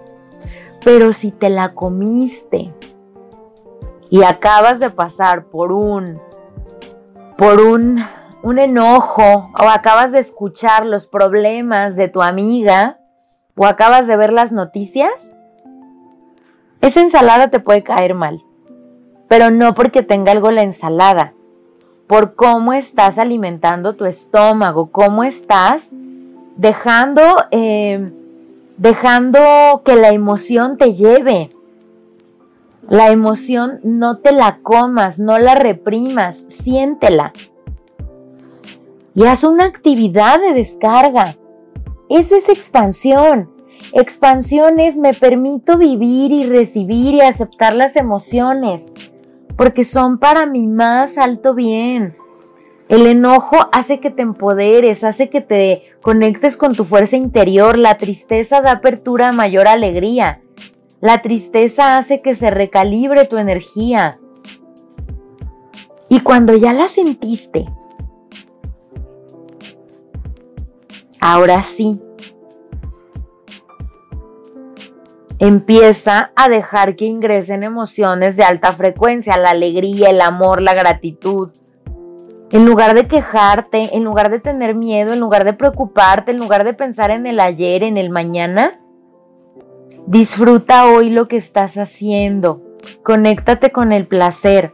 Pero 0.85 1.11
si 1.11 1.31
te 1.31 1.49
la 1.49 1.73
comiste 1.73 2.71
y 4.11 4.21
acabas 4.21 4.79
de 4.79 4.91
pasar 4.91 5.45
por 5.45 5.71
un 5.71 6.21
por 7.35 7.61
un 7.61 8.05
un 8.43 8.59
enojo 8.59 9.51
o 9.59 9.69
acabas 9.69 10.11
de 10.11 10.19
escuchar 10.19 10.85
los 10.85 11.07
problemas 11.07 11.95
de 11.95 12.09
tu 12.09 12.21
amiga 12.21 12.99
o 13.55 13.65
acabas 13.65 14.05
de 14.05 14.17
ver 14.17 14.31
las 14.31 14.51
noticias, 14.51 15.32
esa 16.83 16.99
ensalada 16.99 17.49
te 17.49 17.61
puede 17.61 17.81
caer 17.81 18.13
mal. 18.13 18.43
Pero 19.29 19.51
no 19.51 19.73
porque 19.73 20.03
tenga 20.03 20.33
algo 20.33 20.51
la 20.51 20.63
ensalada, 20.63 21.33
por 22.07 22.35
cómo 22.35 22.73
estás 22.73 23.17
alimentando 23.17 23.95
tu 23.95 24.03
estómago, 24.03 24.91
cómo 24.91 25.23
estás 25.23 25.91
dejando, 26.57 27.21
eh, 27.51 28.11
dejando 28.75 29.81
que 29.85 29.95
la 29.95 30.09
emoción 30.09 30.77
te 30.77 30.93
lleve. 30.93 31.51
La 32.89 33.11
emoción 33.11 33.79
no 33.83 34.17
te 34.17 34.33
la 34.33 34.57
comas, 34.61 35.19
no 35.19 35.39
la 35.39 35.55
reprimas, 35.55 36.43
siéntela. 36.49 37.31
Y 39.15 39.23
haz 39.23 39.45
una 39.45 39.63
actividad 39.63 40.37
de 40.41 40.51
descarga. 40.51 41.37
Eso 42.09 42.35
es 42.35 42.49
expansión. 42.49 43.52
Expansión 43.91 44.79
es 44.79 44.97
me 44.97 45.13
permito 45.13 45.77
vivir 45.77 46.31
y 46.31 46.45
recibir 46.45 47.15
y 47.15 47.21
aceptar 47.21 47.75
las 47.75 47.95
emociones 47.95 48.91
porque 49.55 49.83
son 49.83 50.17
para 50.17 50.45
mi 50.45 50.67
más 50.67 51.17
alto 51.17 51.53
bien. 51.53 52.15
El 52.89 53.07
enojo 53.07 53.69
hace 53.71 53.99
que 53.99 54.11
te 54.11 54.21
empoderes, 54.21 55.03
hace 55.03 55.29
que 55.29 55.41
te 55.41 55.83
conectes 56.01 56.57
con 56.57 56.75
tu 56.75 56.83
fuerza 56.83 57.17
interior. 57.17 57.77
La 57.77 57.97
tristeza 57.97 58.61
da 58.61 58.71
apertura 58.71 59.29
a 59.29 59.31
mayor 59.31 59.67
alegría. 59.67 60.41
La 60.99 61.21
tristeza 61.21 61.97
hace 61.97 62.21
que 62.21 62.35
se 62.35 62.51
recalibre 62.51 63.25
tu 63.25 63.37
energía. 63.37 64.19
Y 66.09 66.19
cuando 66.19 66.55
ya 66.55 66.73
la 66.73 66.87
sentiste, 66.87 67.65
ahora 71.19 71.63
sí, 71.63 71.99
empieza 75.39 76.31
a 76.35 76.49
dejar 76.49 76.95
que 76.95 77.05
ingresen 77.05 77.63
emociones 77.63 78.35
de 78.35 78.43
alta 78.43 78.73
frecuencia, 78.73 79.37
la 79.37 79.51
alegría, 79.51 80.09
el 80.09 80.21
amor, 80.21 80.61
la 80.61 80.73
gratitud. 80.73 81.51
En 82.51 82.65
lugar 82.65 82.93
de 82.93 83.07
quejarte, 83.07 83.95
en 83.95 84.03
lugar 84.03 84.29
de 84.29 84.39
tener 84.39 84.75
miedo, 84.75 85.13
en 85.13 85.19
lugar 85.19 85.43
de 85.43 85.53
preocuparte, 85.53 86.31
en 86.31 86.37
lugar 86.37 86.63
de 86.63 86.73
pensar 86.73 87.09
en 87.09 87.25
el 87.25 87.39
ayer, 87.39 87.83
en 87.83 87.97
el 87.97 88.11
mañana, 88.11 88.79
disfruta 90.05 90.85
hoy 90.85 91.09
lo 91.09 91.27
que 91.27 91.37
estás 91.37 91.77
haciendo. 91.77 92.61
Conéctate 93.01 93.71
con 93.71 93.91
el 93.91 94.05
placer. 94.05 94.71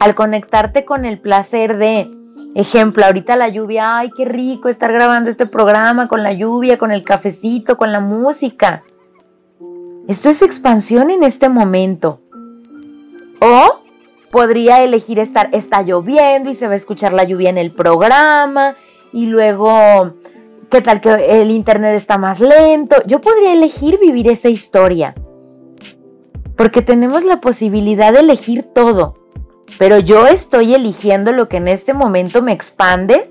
Al 0.00 0.14
conectarte 0.14 0.84
con 0.84 1.04
el 1.04 1.20
placer 1.20 1.76
de, 1.76 2.10
ejemplo, 2.54 3.04
ahorita 3.04 3.36
la 3.36 3.48
lluvia, 3.48 3.98
ay, 3.98 4.10
qué 4.16 4.24
rico 4.24 4.68
estar 4.68 4.90
grabando 4.90 5.28
este 5.28 5.46
programa 5.46 6.08
con 6.08 6.22
la 6.22 6.32
lluvia, 6.32 6.78
con 6.78 6.92
el 6.92 7.04
cafecito, 7.04 7.76
con 7.76 7.92
la 7.92 8.00
música 8.00 8.82
esto 10.08 10.30
es 10.30 10.42
expansión 10.42 11.10
en 11.10 11.22
este 11.22 11.48
momento. 11.48 12.20
O 13.40 13.82
podría 14.30 14.82
elegir 14.82 15.18
estar, 15.18 15.50
está 15.52 15.82
lloviendo 15.82 16.50
y 16.50 16.54
se 16.54 16.66
va 16.66 16.72
a 16.72 16.76
escuchar 16.76 17.12
la 17.12 17.24
lluvia 17.24 17.50
en 17.50 17.58
el 17.58 17.72
programa 17.72 18.76
y 19.12 19.26
luego, 19.26 20.14
¿qué 20.70 20.80
tal 20.80 21.00
que 21.00 21.40
el 21.40 21.50
internet 21.50 21.94
está 21.96 22.18
más 22.18 22.40
lento? 22.40 22.96
Yo 23.06 23.20
podría 23.20 23.52
elegir 23.52 23.98
vivir 24.00 24.28
esa 24.28 24.48
historia. 24.48 25.14
Porque 26.56 26.82
tenemos 26.82 27.24
la 27.24 27.40
posibilidad 27.40 28.12
de 28.12 28.20
elegir 28.20 28.62
todo. 28.62 29.14
Pero 29.78 29.98
yo 29.98 30.26
estoy 30.26 30.74
eligiendo 30.74 31.32
lo 31.32 31.48
que 31.48 31.56
en 31.58 31.68
este 31.68 31.94
momento 31.94 32.42
me 32.42 32.52
expande 32.52 33.30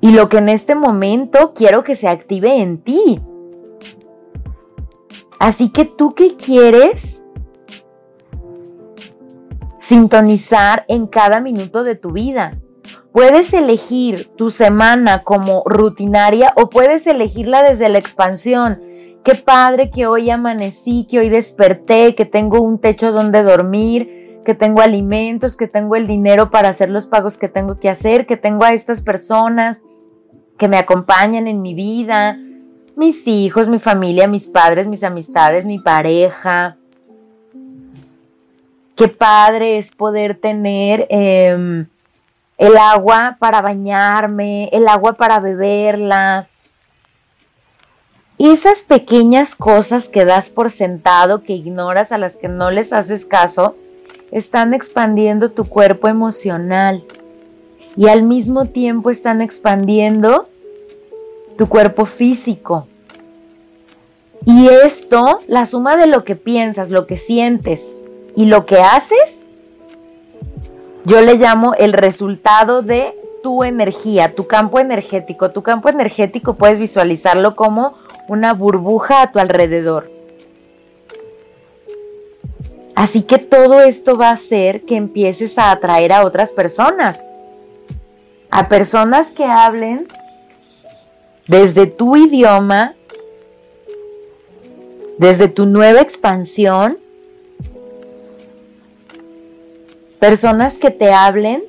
y 0.00 0.10
lo 0.10 0.28
que 0.28 0.38
en 0.38 0.48
este 0.48 0.74
momento 0.74 1.52
quiero 1.54 1.84
que 1.84 1.94
se 1.94 2.08
active 2.08 2.60
en 2.60 2.78
ti. 2.78 3.20
Así 5.42 5.70
que 5.70 5.84
tú 5.84 6.14
qué 6.14 6.36
quieres 6.36 7.20
sintonizar 9.80 10.84
en 10.86 11.08
cada 11.08 11.40
minuto 11.40 11.82
de 11.82 11.96
tu 11.96 12.12
vida. 12.12 12.52
Puedes 13.10 13.52
elegir 13.52 14.30
tu 14.36 14.50
semana 14.50 15.24
como 15.24 15.64
rutinaria 15.66 16.52
o 16.54 16.70
puedes 16.70 17.08
elegirla 17.08 17.64
desde 17.64 17.88
la 17.88 17.98
expansión. 17.98 18.82
Qué 19.24 19.34
padre 19.34 19.90
que 19.90 20.06
hoy 20.06 20.30
amanecí, 20.30 21.08
que 21.10 21.18
hoy 21.18 21.28
desperté, 21.28 22.14
que 22.14 22.24
tengo 22.24 22.60
un 22.60 22.78
techo 22.78 23.10
donde 23.10 23.42
dormir, 23.42 24.42
que 24.44 24.54
tengo 24.54 24.80
alimentos, 24.80 25.56
que 25.56 25.66
tengo 25.66 25.96
el 25.96 26.06
dinero 26.06 26.52
para 26.52 26.68
hacer 26.68 26.88
los 26.88 27.08
pagos 27.08 27.36
que 27.36 27.48
tengo 27.48 27.80
que 27.80 27.90
hacer, 27.90 28.26
que 28.26 28.36
tengo 28.36 28.64
a 28.64 28.74
estas 28.74 29.02
personas 29.02 29.82
que 30.56 30.68
me 30.68 30.76
acompañan 30.76 31.48
en 31.48 31.62
mi 31.62 31.74
vida, 31.74 32.38
mis 32.96 33.26
hijos, 33.26 33.68
mi 33.68 33.78
familia, 33.78 34.26
mis 34.26 34.46
padres, 34.46 34.86
mis 34.86 35.02
amistades, 35.02 35.64
mi 35.64 35.78
pareja. 35.78 36.76
Qué 38.96 39.08
padre 39.08 39.78
es 39.78 39.90
poder 39.90 40.36
tener 40.36 41.06
em, 41.08 41.86
el 42.58 42.76
agua 42.76 43.36
para 43.38 43.62
bañarme, 43.62 44.68
el 44.72 44.86
agua 44.86 45.14
para 45.14 45.40
beberla. 45.40 46.48
Esas 48.38 48.82
pequeñas 48.82 49.54
cosas 49.54 50.08
que 50.08 50.24
das 50.24 50.50
por 50.50 50.70
sentado, 50.70 51.42
que 51.42 51.54
ignoras, 51.54 52.12
a 52.12 52.18
las 52.18 52.36
que 52.36 52.48
no 52.48 52.70
les 52.70 52.92
haces 52.92 53.24
caso, 53.24 53.76
están 54.30 54.74
expandiendo 54.74 55.50
tu 55.52 55.64
cuerpo 55.64 56.08
emocional 56.08 57.04
y 57.96 58.08
al 58.08 58.22
mismo 58.22 58.64
tiempo 58.66 59.10
están 59.10 59.42
expandiendo 59.42 60.48
tu 61.62 61.68
cuerpo 61.68 62.06
físico. 62.06 62.88
Y 64.44 64.66
esto, 64.66 65.38
la 65.46 65.64
suma 65.64 65.96
de 65.96 66.08
lo 66.08 66.24
que 66.24 66.34
piensas, 66.34 66.90
lo 66.90 67.06
que 67.06 67.16
sientes 67.16 67.96
y 68.34 68.46
lo 68.46 68.66
que 68.66 68.78
haces, 68.78 69.44
yo 71.04 71.20
le 71.20 71.34
llamo 71.34 71.74
el 71.74 71.92
resultado 71.92 72.82
de 72.82 73.16
tu 73.44 73.62
energía, 73.62 74.34
tu 74.34 74.48
campo 74.48 74.80
energético. 74.80 75.52
Tu 75.52 75.62
campo 75.62 75.88
energético 75.88 76.54
puedes 76.54 76.80
visualizarlo 76.80 77.54
como 77.54 77.94
una 78.26 78.54
burbuja 78.54 79.22
a 79.22 79.30
tu 79.30 79.38
alrededor. 79.38 80.10
Así 82.96 83.22
que 83.22 83.38
todo 83.38 83.82
esto 83.82 84.18
va 84.18 84.30
a 84.30 84.32
hacer 84.32 84.82
que 84.82 84.96
empieces 84.96 85.56
a 85.60 85.70
atraer 85.70 86.12
a 86.12 86.26
otras 86.26 86.50
personas. 86.50 87.24
A 88.50 88.66
personas 88.66 89.30
que 89.30 89.44
hablen 89.44 90.08
desde 91.46 91.86
tu 91.86 92.16
idioma, 92.16 92.94
desde 95.18 95.48
tu 95.48 95.66
nueva 95.66 96.00
expansión, 96.00 96.98
personas 100.18 100.78
que 100.78 100.90
te 100.90 101.12
hablen 101.12 101.64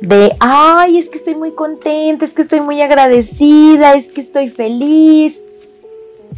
de, 0.00 0.36
ay, 0.40 0.98
es 0.98 1.08
que 1.08 1.18
estoy 1.18 1.34
muy 1.34 1.52
contenta, 1.52 2.24
es 2.24 2.32
que 2.32 2.42
estoy 2.42 2.60
muy 2.60 2.80
agradecida, 2.80 3.94
es 3.94 4.08
que 4.10 4.20
estoy 4.20 4.48
feliz, 4.48 5.42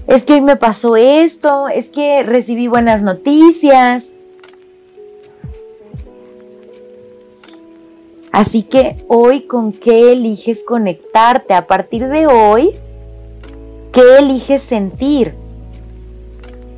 es 0.06 0.24
que 0.24 0.34
hoy 0.34 0.40
me 0.40 0.56
pasó 0.56 0.96
esto, 0.96 1.68
es 1.68 1.88
que 1.88 2.22
recibí 2.22 2.68
buenas 2.68 3.02
noticias. 3.02 4.15
Así 8.36 8.64
que 8.64 9.02
hoy 9.08 9.46
con 9.46 9.72
qué 9.72 10.12
eliges 10.12 10.62
conectarte, 10.62 11.54
a 11.54 11.66
partir 11.66 12.06
de 12.06 12.26
hoy, 12.26 12.74
¿qué 13.92 14.18
eliges 14.18 14.60
sentir? 14.60 15.32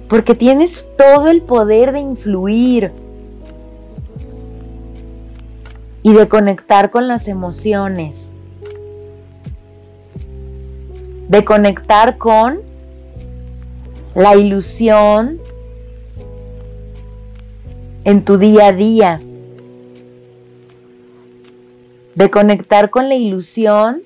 Porque 0.08 0.36
tienes 0.36 0.86
todo 0.96 1.26
el 1.26 1.42
poder 1.42 1.90
de 1.90 1.98
influir 1.98 2.92
y 6.04 6.12
de 6.12 6.28
conectar 6.28 6.92
con 6.92 7.08
las 7.08 7.26
emociones, 7.26 8.32
de 11.26 11.44
conectar 11.44 12.18
con 12.18 12.60
la 14.14 14.36
ilusión 14.36 15.40
en 18.04 18.24
tu 18.24 18.38
día 18.38 18.66
a 18.66 18.72
día, 18.72 19.20
de 22.18 22.32
conectar 22.32 22.90
con 22.90 23.08
la 23.08 23.14
ilusión 23.14 24.02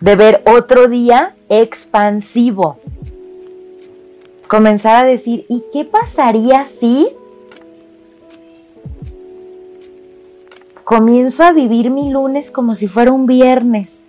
de 0.00 0.16
ver 0.16 0.42
otro 0.46 0.88
día 0.88 1.36
expansivo. 1.50 2.78
Comenzar 4.48 5.04
a 5.04 5.06
decir, 5.06 5.44
¿y 5.50 5.64
qué 5.70 5.84
pasaría 5.84 6.64
si 6.64 7.08
comienzo 10.84 11.42
a 11.42 11.52
vivir 11.52 11.90
mi 11.90 12.08
lunes 12.08 12.50
como 12.50 12.74
si 12.74 12.88
fuera 12.88 13.12
un 13.12 13.26
viernes? 13.26 14.02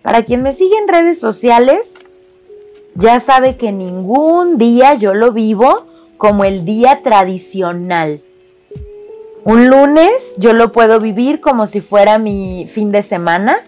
Para 0.00 0.24
quien 0.24 0.42
me 0.42 0.54
sigue 0.54 0.78
en 0.78 0.88
redes 0.88 1.20
sociales, 1.20 1.92
ya 2.94 3.20
sabe 3.20 3.58
que 3.58 3.72
ningún 3.72 4.56
día 4.56 4.94
yo 4.94 5.12
lo 5.12 5.32
vivo 5.32 5.84
como 6.16 6.44
el 6.44 6.64
día 6.64 7.02
tradicional. 7.02 8.22
Un 9.44 9.68
lunes 9.68 10.34
yo 10.36 10.52
lo 10.52 10.72
puedo 10.72 11.00
vivir 11.00 11.40
como 11.40 11.66
si 11.66 11.80
fuera 11.80 12.18
mi 12.18 12.68
fin 12.72 12.92
de 12.92 13.02
semana 13.02 13.58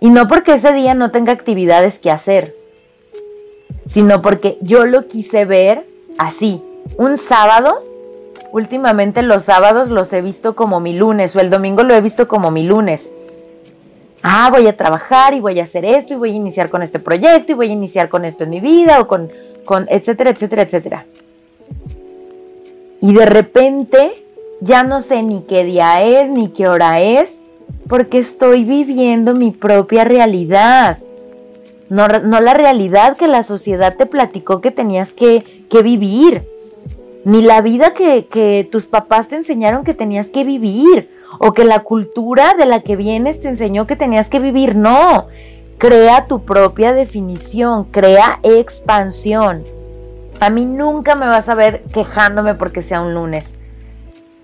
y 0.00 0.10
no 0.10 0.28
porque 0.28 0.54
ese 0.54 0.72
día 0.72 0.94
no 0.94 1.10
tenga 1.10 1.32
actividades 1.32 1.98
que 1.98 2.10
hacer, 2.10 2.54
sino 3.86 4.22
porque 4.22 4.58
yo 4.60 4.86
lo 4.86 5.08
quise 5.08 5.44
ver 5.44 5.86
así. 6.18 6.62
Un 6.96 7.18
sábado, 7.18 7.82
últimamente 8.52 9.22
los 9.22 9.44
sábados 9.44 9.90
los 9.90 10.12
he 10.12 10.22
visto 10.22 10.56
como 10.56 10.80
mi 10.80 10.94
lunes 10.94 11.34
o 11.36 11.40
el 11.40 11.50
domingo 11.50 11.82
lo 11.82 11.94
he 11.94 12.00
visto 12.00 12.28
como 12.28 12.50
mi 12.50 12.62
lunes 12.62 13.10
ah, 14.22 14.48
voy 14.50 14.66
a 14.66 14.76
trabajar 14.76 15.34
y 15.34 15.40
voy 15.40 15.60
a 15.60 15.64
hacer 15.64 15.84
esto 15.84 16.14
y 16.14 16.16
voy 16.16 16.30
a 16.32 16.34
iniciar 16.34 16.70
con 16.70 16.82
este 16.82 16.98
proyecto 16.98 17.52
y 17.52 17.54
voy 17.54 17.70
a 17.70 17.72
iniciar 17.72 18.08
con 18.08 18.24
esto 18.24 18.44
en 18.44 18.50
mi 18.50 18.60
vida 18.60 19.00
o 19.00 19.08
con, 19.08 19.30
con 19.64 19.86
etcétera, 19.88 20.30
etcétera, 20.30 20.62
etcétera. 20.62 21.06
Y 23.00 23.14
de 23.14 23.26
repente 23.26 24.24
ya 24.60 24.82
no 24.82 25.02
sé 25.02 25.22
ni 25.22 25.42
qué 25.42 25.64
día 25.64 26.02
es 26.02 26.30
ni 26.30 26.48
qué 26.48 26.68
hora 26.68 27.00
es 27.00 27.38
porque 27.88 28.18
estoy 28.18 28.64
viviendo 28.64 29.34
mi 29.34 29.50
propia 29.50 30.04
realidad. 30.04 30.98
No, 31.88 32.06
la 32.06 32.52
realidad 32.52 33.16
que 33.16 33.28
la 33.28 33.42
sociedad 33.42 33.96
te 33.96 34.04
platicó 34.04 34.60
que 34.60 34.70
tenías 34.70 35.14
que, 35.14 35.66
que 35.70 35.82
vivir, 35.82 36.46
ni 37.24 37.40
la 37.40 37.62
vida 37.62 37.94
que 37.94 38.68
tus 38.70 38.86
papás 38.86 39.28
te 39.28 39.36
enseñaron 39.36 39.84
que 39.84 39.94
tenías 39.94 40.28
que 40.28 40.44
vivir 40.44 41.08
o 41.38 41.52
que 41.52 41.64
la 41.64 41.80
cultura 41.80 42.54
de 42.54 42.66
la 42.66 42.80
que 42.80 42.96
vienes 42.96 43.40
te 43.40 43.48
enseñó 43.48 43.86
que 43.86 43.96
tenías 43.96 44.28
que 44.28 44.38
vivir. 44.38 44.76
No, 44.76 45.26
crea 45.78 46.26
tu 46.26 46.44
propia 46.44 46.92
definición, 46.92 47.84
crea 47.84 48.40
expansión. 48.42 49.64
A 50.40 50.50
mí 50.50 50.64
nunca 50.64 51.14
me 51.14 51.26
vas 51.26 51.48
a 51.48 51.54
ver 51.54 51.82
quejándome 51.92 52.54
porque 52.54 52.82
sea 52.82 53.00
un 53.00 53.14
lunes, 53.14 53.54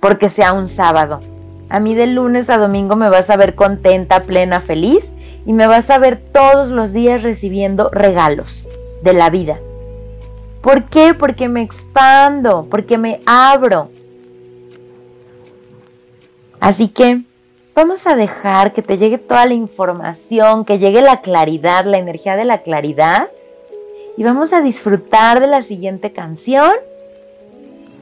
porque 0.04 0.28
sea 0.28 0.52
un 0.52 0.68
sábado. 0.68 1.22
A 1.70 1.80
mí 1.80 1.94
de 1.94 2.06
lunes 2.06 2.50
a 2.50 2.58
domingo 2.58 2.94
me 2.94 3.08
vas 3.08 3.30
a 3.30 3.38
ver 3.38 3.54
contenta, 3.54 4.24
plena, 4.24 4.60
feliz 4.60 5.10
y 5.46 5.54
me 5.54 5.66
vas 5.66 5.88
a 5.88 5.96
ver 5.96 6.18
todos 6.18 6.68
los 6.68 6.92
días 6.92 7.22
recibiendo 7.22 7.88
regalos 7.88 8.68
de 9.00 9.14
la 9.14 9.30
vida. 9.30 9.58
¿Por 10.60 10.84
qué? 10.90 11.14
Porque 11.14 11.48
me 11.48 11.62
expando, 11.62 12.66
porque 12.70 12.98
me 12.98 13.22
abro, 13.24 13.88
Así 16.60 16.88
que 16.88 17.22
vamos 17.74 18.06
a 18.06 18.14
dejar 18.14 18.74
que 18.74 18.82
te 18.82 18.98
llegue 18.98 19.16
toda 19.16 19.46
la 19.46 19.54
información, 19.54 20.66
que 20.66 20.78
llegue 20.78 21.00
la 21.00 21.22
claridad, 21.22 21.86
la 21.86 21.96
energía 21.96 22.36
de 22.36 22.44
la 22.44 22.58
claridad. 22.58 23.28
Y 24.18 24.22
vamos 24.22 24.52
a 24.52 24.60
disfrutar 24.60 25.40
de 25.40 25.46
la 25.46 25.62
siguiente 25.62 26.12
canción. 26.12 26.72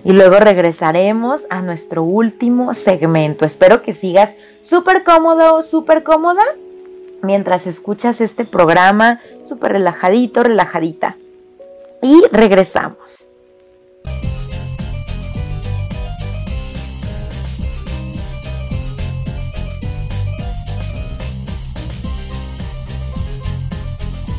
Y 0.05 0.12
luego 0.12 0.36
regresaremos 0.38 1.46
a 1.48 1.62
nuestro 1.62 2.03
último 2.03 2.74
segmento. 2.74 3.44
Espero 3.44 3.82
que 3.82 3.92
sigas 3.92 4.34
súper 4.62 5.05
cómodo, 5.05 5.62
súper 5.62 6.03
cómoda 6.03 6.42
mientras 7.22 7.66
escuchas 7.66 8.20
este 8.20 8.44
programa, 8.44 9.20
súper 9.44 9.72
relajadito, 9.72 10.42
relajadita. 10.42 11.16
Y 12.03 12.24
regresamos. 12.32 13.28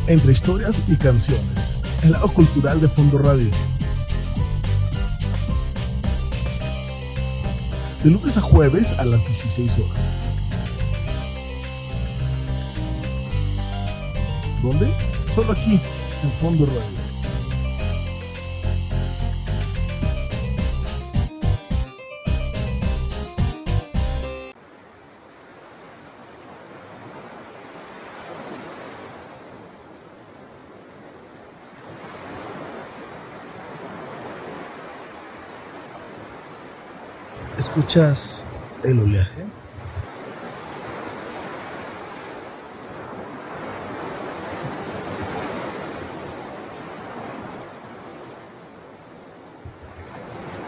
entre 0.08 0.34
historias 0.34 0.82
y 0.88 0.96
canciones. 0.98 1.78
El 2.04 2.12
lado 2.12 2.28
cultural 2.30 2.82
de 2.82 2.88
Fondo 2.88 3.18
Radio. 3.18 3.50
De 8.04 8.10
lunes 8.10 8.36
a 8.36 8.42
jueves 8.42 8.92
a 9.00 9.06
las 9.06 9.26
16 9.26 9.80
horas. 9.80 10.12
¿Dónde? 14.62 14.94
Solo 15.34 15.54
aquí, 15.54 15.80
en 16.24 16.32
Fondo 16.42 16.66
Radio. 16.66 17.03
¿Escuchas 37.76 38.46
el 38.84 39.00
oleaje? 39.00 39.46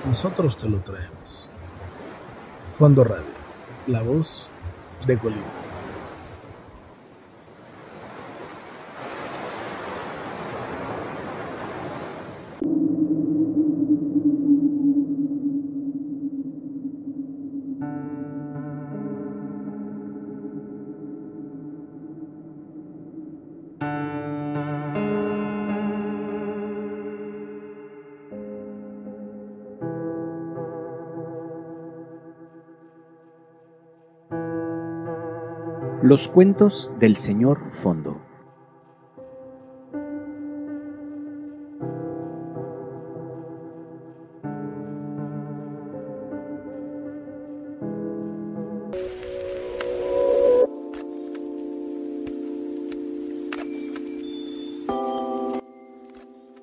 Nosotros 0.08 0.58
te 0.58 0.68
lo 0.68 0.80
traemos. 0.80 1.48
Fondo 2.80 3.04
Radio, 3.04 3.24
la 3.86 4.02
voz 4.02 4.50
de 5.06 5.20
Colima. 5.20 5.65
Los 36.08 36.28
cuentos 36.28 36.94
del 37.00 37.18
señor 37.18 37.72
Fondo. 37.72 38.18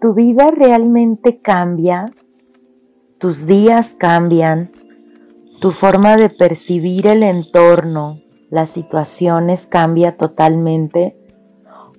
Tu 0.00 0.14
vida 0.14 0.52
realmente 0.52 1.40
cambia, 1.40 2.12
tus 3.18 3.44
días 3.48 3.96
cambian, 3.98 4.70
tu 5.60 5.72
forma 5.72 6.16
de 6.16 6.30
percibir 6.30 7.08
el 7.08 7.24
entorno, 7.24 8.20
las 8.52 8.68
situaciones 8.68 9.66
cambia 9.66 10.18
totalmente. 10.18 11.16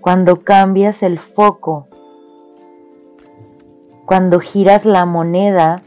Cuando 0.01 0.43
cambias 0.43 1.01
el 1.01 1.17
foco, 1.17 1.87
cuando 4.05 4.39
giras 4.39 4.85
la 4.85 5.07
moneda 5.07 5.81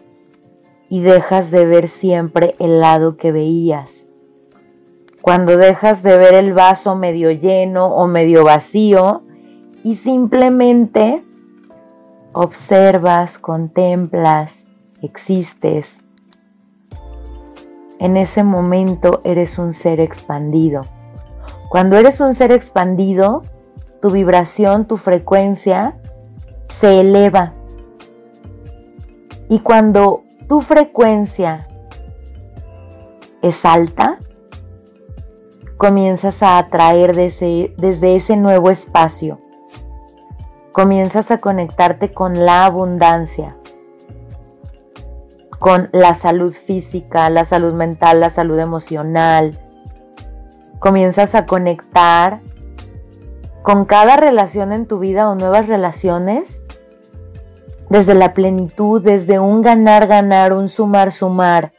y 0.88 1.02
dejas 1.02 1.52
de 1.52 1.66
ver 1.66 1.88
siempre 1.88 2.56
el 2.58 2.80
lado 2.80 3.16
que 3.16 3.30
veías, 3.30 4.06
cuando 5.22 5.56
dejas 5.56 6.02
de 6.02 6.18
ver 6.18 6.34
el 6.34 6.52
vaso 6.52 6.96
medio 6.96 7.30
lleno 7.30 7.86
o 7.94 8.08
medio 8.08 8.42
vacío 8.42 9.22
y 9.84 9.94
simplemente 9.94 11.22
observas, 12.32 13.38
contemplas, 13.38 14.66
existes 15.00 16.00
en 17.98 18.16
ese 18.16 18.44
momento 18.44 19.20
eres 19.24 19.58
un 19.58 19.74
ser 19.74 20.00
expandido. 20.00 20.82
Cuando 21.68 21.96
eres 21.96 22.20
un 22.20 22.34
ser 22.34 22.52
expandido, 22.52 23.42
tu 24.00 24.10
vibración, 24.10 24.86
tu 24.86 24.96
frecuencia 24.96 25.96
se 26.68 27.00
eleva. 27.00 27.54
Y 29.48 29.60
cuando 29.60 30.22
tu 30.48 30.60
frecuencia 30.60 31.66
es 33.42 33.64
alta, 33.64 34.18
comienzas 35.76 36.42
a 36.42 36.58
atraer 36.58 37.14
desde, 37.14 38.16
ese 38.16 38.36
nuevo 38.36 38.70
espacio. 38.70 39.40
Comienzas 40.72 41.30
a 41.30 41.38
conectarte 41.38 42.12
con 42.12 42.44
la 42.44 42.66
abundancia, 42.66 43.56
con 45.66 45.88
la 45.90 46.14
salud 46.14 46.52
física, 46.52 47.28
la 47.28 47.44
salud 47.44 47.72
mental, 47.72 48.20
la 48.20 48.30
salud 48.30 48.56
emocional. 48.56 49.58
Comienzas 50.78 51.34
a 51.34 51.44
conectar 51.44 52.40
con 53.64 53.84
cada 53.84 54.16
relación 54.16 54.70
en 54.70 54.86
tu 54.86 55.00
vida 55.00 55.28
o 55.28 55.34
nuevas 55.34 55.66
relaciones 55.66 56.62
desde 57.90 58.14
la 58.14 58.32
plenitud, 58.32 59.02
desde 59.02 59.40
un 59.40 59.60
ganar, 59.60 60.06
ganar, 60.06 60.52
un 60.52 60.68
sumar, 60.68 61.10
sumar. 61.10 61.72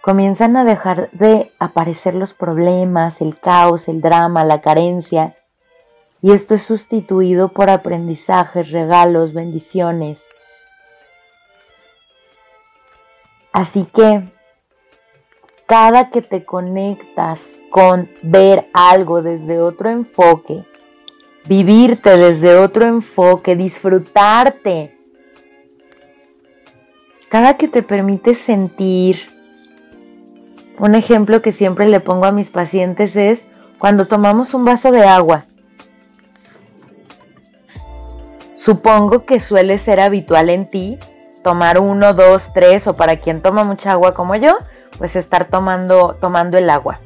Comienzan 0.00 0.56
a 0.56 0.64
dejar 0.64 1.10
de 1.10 1.50
aparecer 1.58 2.14
los 2.14 2.34
problemas, 2.34 3.20
el 3.20 3.36
caos, 3.36 3.88
el 3.88 4.00
drama, 4.00 4.44
la 4.44 4.60
carencia. 4.60 5.34
Y 6.20 6.30
esto 6.30 6.54
es 6.54 6.62
sustituido 6.62 7.48
por 7.48 7.68
aprendizajes, 7.68 8.70
regalos, 8.70 9.32
bendiciones. 9.32 10.24
Así 13.52 13.84
que 13.84 14.24
cada 15.66 16.10
que 16.10 16.22
te 16.22 16.44
conectas 16.44 17.60
con 17.70 18.10
ver 18.22 18.68
algo 18.72 19.22
desde 19.22 19.60
otro 19.60 19.90
enfoque, 19.90 20.64
vivirte 21.46 22.16
desde 22.16 22.56
otro 22.56 22.86
enfoque, 22.86 23.56
disfrutarte, 23.56 24.96
cada 27.28 27.56
que 27.56 27.68
te 27.68 27.82
permites 27.82 28.38
sentir, 28.38 29.18
un 30.78 30.94
ejemplo 30.94 31.42
que 31.42 31.52
siempre 31.52 31.88
le 31.88 32.00
pongo 32.00 32.24
a 32.24 32.32
mis 32.32 32.50
pacientes 32.50 33.16
es 33.16 33.46
cuando 33.78 34.08
tomamos 34.08 34.52
un 34.54 34.64
vaso 34.64 34.90
de 34.92 35.04
agua. 35.04 35.46
Supongo 38.54 39.24
que 39.24 39.40
suele 39.40 39.78
ser 39.78 40.00
habitual 40.00 40.50
en 40.50 40.68
ti 40.68 40.98
tomar 41.42 41.78
uno, 41.78 42.14
dos, 42.14 42.52
tres 42.52 42.86
o 42.86 42.94
para 42.94 43.18
quien 43.18 43.42
toma 43.42 43.64
mucha 43.64 43.92
agua 43.92 44.14
como 44.14 44.34
yo, 44.36 44.56
pues 44.98 45.16
estar 45.16 45.46
tomando, 45.46 46.16
tomando 46.20 46.58
el 46.58 46.70
agua. 46.70 47.00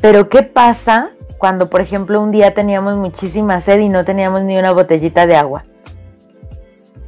Pero 0.00 0.28
¿qué 0.28 0.42
pasa 0.42 1.10
cuando, 1.38 1.70
por 1.70 1.80
ejemplo, 1.80 2.20
un 2.20 2.30
día 2.30 2.54
teníamos 2.54 2.96
muchísima 2.96 3.60
sed 3.60 3.80
y 3.80 3.88
no 3.88 4.04
teníamos 4.04 4.42
ni 4.42 4.58
una 4.58 4.72
botellita 4.72 5.26
de 5.26 5.36
agua? 5.36 5.64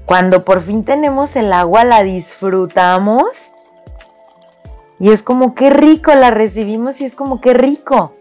Cuando 0.07 0.45
por 0.45 0.61
fin 0.61 0.85
tenemos 0.85 1.35
el 1.35 1.53
agua, 1.53 1.85
la 1.85 2.03
disfrutamos 2.03 3.53
y 5.01 5.11
es 5.11 5.23
como 5.23 5.55
qué 5.55 5.71
rico, 5.71 6.15
la 6.15 6.31
recibimos 6.31 7.01
y 7.01 7.05
es 7.05 7.15
como 7.15 7.41
qué 7.41 7.55
rico. 7.55 8.13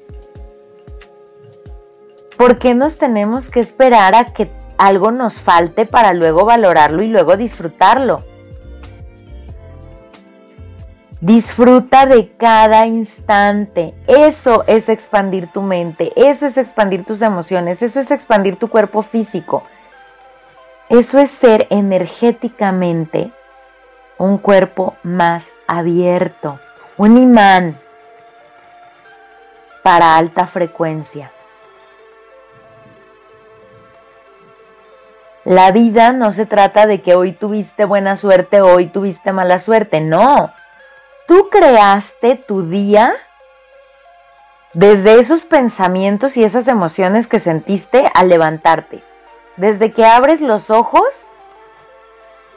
¿Por 2.38 2.58
qué 2.58 2.74
nos 2.74 2.98
tenemos 2.98 3.50
que 3.50 3.60
esperar 3.60 4.16
a 4.16 4.26
que 4.26 4.50
algo 4.78 5.12
nos 5.12 5.36
falte 5.36 5.86
para 5.86 6.14
luego 6.14 6.46
valorarlo 6.46 7.04
y 7.04 7.08
luego 7.08 7.38
disfrutarlo. 7.38 8.24
Disfruta 11.20 12.06
de 12.06 12.34
cada 12.36 12.86
instante. 12.86 13.94
Eso 14.08 14.64
es 14.68 14.90
expandir 14.90 15.48
tu 15.48 15.62
mente, 15.62 16.12
eso 16.16 16.46
es 16.46 16.58
expandir 16.58 17.06
tus 17.06 17.22
emociones, 17.22 17.82
eso 17.82 18.00
es 18.00 18.12
expandir 18.12 18.58
tu 18.58 18.68
cuerpo 18.68 19.04
físico. 19.04 19.64
Eso 20.90 21.20
es 21.20 21.32
ser 21.32 21.66
energéticamente 21.70 23.32
un 24.18 24.38
cuerpo 24.38 24.96
más 25.04 25.56
abierto, 25.68 26.60
un 26.98 27.18
imán 27.18 27.80
para 29.82 30.16
alta 30.16 30.48
frecuencia. 30.48 31.33
La 35.46 35.72
vida 35.72 36.14
no 36.14 36.32
se 36.32 36.46
trata 36.46 36.86
de 36.86 37.02
que 37.02 37.16
hoy 37.16 37.34
tuviste 37.34 37.84
buena 37.84 38.16
suerte 38.16 38.62
o 38.62 38.74
hoy 38.74 38.88
tuviste 38.88 39.34
mala 39.34 39.60
suerte, 39.60 40.00
no. 40.00 40.54
Tú 41.28 41.50
creaste 41.50 42.36
tu 42.36 42.64
día 42.64 43.14
desde 44.74 45.20
esos 45.20 45.44
pensamientos 45.44 46.38
y 46.38 46.46
esas 46.46 46.70
emociones 46.70 47.28
que 47.28 47.40
sentiste 47.40 48.10
al 48.14 48.30
levantarte. 48.30 49.04
Desde 49.58 49.92
que 49.92 50.06
abres 50.06 50.40
los 50.40 50.70
ojos, 50.70 51.28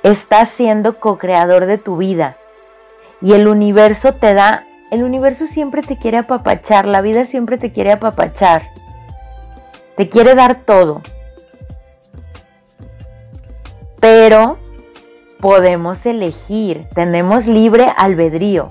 estás 0.05 0.49
siendo 0.49 1.01
co-creador 1.01 1.67
de 1.67 1.79
tu 1.79 1.97
vida. 1.97 2.37
Y 3.21 3.33
el 3.33 3.49
universo 3.49 4.15
te 4.15 4.33
da, 4.33 4.65
el 4.93 5.03
universo 5.03 5.49
siempre 5.49 5.83
te 5.83 5.99
quiere 5.99 6.19
apapachar, 6.19 6.87
la 6.87 7.01
vida 7.01 7.25
siempre 7.25 7.59
te 7.59 7.73
quiere 7.73 7.91
apapachar. 7.91 8.71
Te 9.97 10.09
quiere 10.09 10.37
dar 10.37 10.55
todo 10.55 11.03
pero 14.01 14.59
podemos 15.41 16.05
elegir, 16.07 16.89
tenemos 16.95 17.47
libre 17.47 17.93
albedrío. 17.97 18.71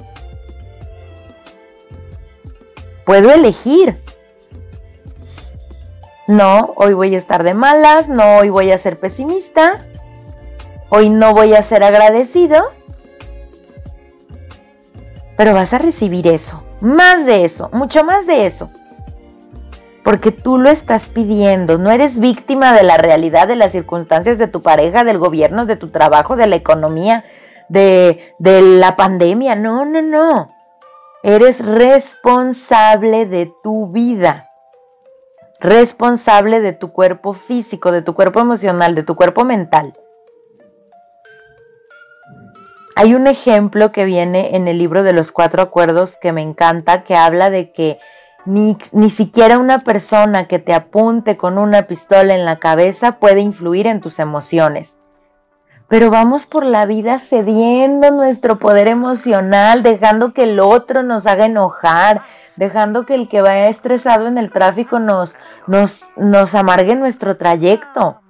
Puedo 3.06 3.32
elegir. 3.32 4.02
No, 6.28 6.74
hoy 6.76 6.94
voy 6.94 7.14
a 7.14 7.18
estar 7.18 7.44
de 7.44 7.54
malas, 7.54 8.10
no, 8.10 8.38
hoy 8.38 8.50
voy 8.50 8.72
a 8.72 8.78
ser 8.80 8.98
pesimista, 8.98 9.86
hoy 10.90 11.10
no 11.10 11.34
voy 11.34 11.54
a 11.54 11.62
ser 11.62 11.84
agradecido, 11.84 12.64
pero 15.38 15.54
vas 15.54 15.74
a 15.74 15.78
recibir 15.78 16.26
eso, 16.26 16.64
más 16.82 17.28
de 17.28 17.46
eso, 17.46 17.70
mucho 17.74 18.04
más 18.04 18.26
de 18.26 18.48
eso 18.48 18.72
porque 20.06 20.32
tú 20.32 20.60
lo 20.60 20.70
estás 20.70 21.08
pidiendo, 21.08 21.80
no 21.80 21.90
eres 21.90 22.20
víctima 22.20 22.74
de 22.74 22.84
la 22.84 22.96
realidad, 22.96 23.48
de 23.48 23.56
las 23.56 23.72
circunstancias 23.72 24.38
de 24.38 24.48
tu 24.48 24.62
pareja, 24.62 25.04
del 25.04 25.18
gobierno, 25.18 25.66
de 25.66 25.78
tu 25.78 25.90
trabajo, 25.90 26.36
de 26.36 26.46
la 26.46 26.56
economía, 26.56 27.26
de, 27.70 28.36
de 28.38 28.62
la 28.62 28.96
pandemia, 28.96 29.56
no, 29.56 29.84
no, 29.84 30.04
no. 30.04 30.52
Eres 31.24 31.66
responsable 31.66 33.26
de 33.26 33.52
tu 33.64 33.88
vida, 33.88 34.52
responsable 35.60 36.60
de 36.60 36.74
tu 36.74 36.92
cuerpo 36.92 37.34
físico, 37.34 37.92
de 37.92 38.04
tu 38.04 38.14
cuerpo 38.14 38.40
emocional, 38.40 38.94
de 38.94 39.02
tu 39.02 39.16
cuerpo 39.16 39.44
mental. 39.44 39.98
Hay 42.96 43.16
un 43.16 43.26
ejemplo 43.26 43.92
que 43.92 44.06
viene 44.06 44.56
en 44.56 44.68
el 44.68 44.78
libro 44.78 45.02
de 45.02 45.14
los 45.14 45.32
cuatro 45.32 45.64
acuerdos 45.64 46.20
que 46.22 46.32
me 46.32 46.44
encanta, 46.44 47.04
que 47.04 47.16
habla 47.16 47.50
de 47.50 47.72
que 47.72 47.98
ni, 48.46 48.78
siquiera 49.10 49.58
una 49.58 49.80
persona 49.80 50.48
que 50.48 50.60
te 50.60 50.74
apunte 50.74 51.38
con 51.38 51.58
una 51.58 51.84
pistola 51.84 52.36
en 52.36 52.46
la 52.46 52.60
cabeza 52.60 53.14
puede 53.14 53.42
influir 53.42 53.88
en 53.88 54.02
tus 54.02 54.20
emociones. 54.20 54.98
Pero 55.88 56.10
vamos 56.10 56.46
por 56.46 56.66
la 56.66 56.86
vida 56.86 57.20
cediendo 57.20 58.12
nuestro 58.12 58.58
poder 58.58 58.88
emocional, 58.88 59.84
dejando 59.84 60.34
que 60.34 60.44
el 60.44 60.60
otro 60.60 61.04
nos 61.04 61.28
haga 61.28 61.46
enojar, 61.46 62.22
dejando 62.56 63.06
que 63.06 63.16
el 63.16 63.30
que 63.30 63.42
vaya 63.42 63.68
estresado 63.68 64.28
en 64.28 64.38
el 64.38 64.52
tráfico 64.52 65.00
nos, 65.00 65.36
nos, 65.68 66.08
nos 66.16 66.56
amargue 66.56 66.96
nuestro 66.96 67.38
trayecto. 67.38 68.22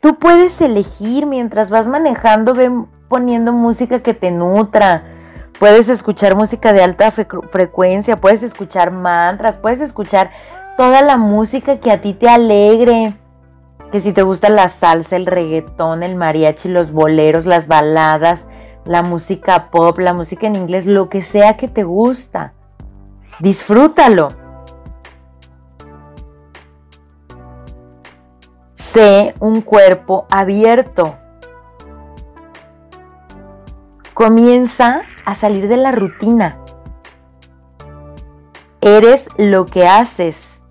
Tú 0.00 0.18
puedes 0.18 0.60
elegir 0.60 1.26
mientras 1.26 1.70
vas 1.70 1.88
manejando, 1.88 2.54
ven 2.54 2.86
poniendo 3.08 3.52
música 3.52 4.00
que 4.00 4.14
te 4.14 4.30
nutra, 4.30 5.15
Puedes 5.58 5.88
escuchar 5.88 6.36
música 6.36 6.74
de 6.74 6.82
alta 6.82 7.10
frecuencia, 7.10 8.16
puedes 8.16 8.42
escuchar 8.42 8.90
mantras, 8.90 9.56
puedes 9.56 9.80
escuchar 9.80 10.30
toda 10.76 11.00
la 11.00 11.16
música 11.16 11.80
que 11.80 11.90
a 11.90 12.02
ti 12.02 12.12
te 12.12 12.28
alegre. 12.28 13.16
Que 13.90 14.00
si 14.00 14.12
te 14.12 14.22
gusta 14.22 14.50
la 14.50 14.68
salsa, 14.68 15.16
el 15.16 15.24
reggaetón, 15.24 16.02
el 16.02 16.14
mariachi, 16.14 16.68
los 16.68 16.92
boleros, 16.92 17.46
las 17.46 17.66
baladas, 17.68 18.44
la 18.84 19.02
música 19.02 19.70
pop, 19.70 19.98
la 19.98 20.12
música 20.12 20.46
en 20.46 20.56
inglés, 20.56 20.84
lo 20.84 21.08
que 21.08 21.22
sea 21.22 21.56
que 21.56 21.68
te 21.68 21.84
gusta. 21.84 22.52
Disfrútalo. 23.40 24.28
Sé 28.74 29.34
un 29.40 29.62
cuerpo 29.62 30.26
abierto. 30.30 31.16
Comienza 34.12 35.02
a 35.26 35.34
salir 35.34 35.68
de 35.68 35.76
la 35.76 35.92
rutina. 35.92 36.56
Eres 38.80 39.28
lo 39.36 39.66
que 39.66 39.86
haces. 39.86 40.62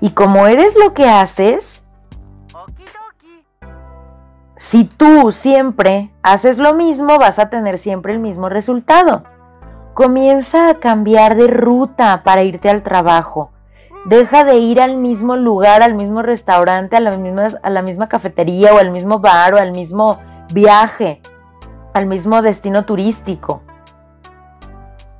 Y 0.00 0.10
como 0.10 0.46
eres 0.46 0.76
lo 0.76 0.92
que 0.94 1.08
haces, 1.08 1.84
si 4.56 4.84
tú 4.84 5.32
siempre 5.32 6.12
haces 6.22 6.58
lo 6.58 6.74
mismo, 6.74 7.18
vas 7.18 7.38
a 7.38 7.50
tener 7.50 7.78
siempre 7.78 8.12
el 8.12 8.18
mismo 8.18 8.48
resultado. 8.48 9.22
Comienza 9.94 10.68
a 10.70 10.74
cambiar 10.74 11.36
de 11.36 11.46
ruta 11.46 12.22
para 12.24 12.42
irte 12.42 12.68
al 12.68 12.82
trabajo. 12.82 13.52
Deja 14.06 14.44
de 14.44 14.56
ir 14.56 14.80
al 14.80 14.96
mismo 14.96 15.36
lugar, 15.36 15.82
al 15.82 15.94
mismo 15.94 16.22
restaurante, 16.22 16.96
a 16.96 17.00
la 17.00 17.16
misma, 17.16 17.48
a 17.62 17.70
la 17.70 17.82
misma 17.82 18.08
cafetería 18.08 18.74
o 18.74 18.78
al 18.78 18.90
mismo 18.90 19.20
bar 19.20 19.54
o 19.54 19.58
al 19.58 19.72
mismo 19.72 20.18
viaje, 20.52 21.20
al 21.94 22.06
mismo 22.06 22.42
destino 22.42 22.84
turístico. 22.84 23.62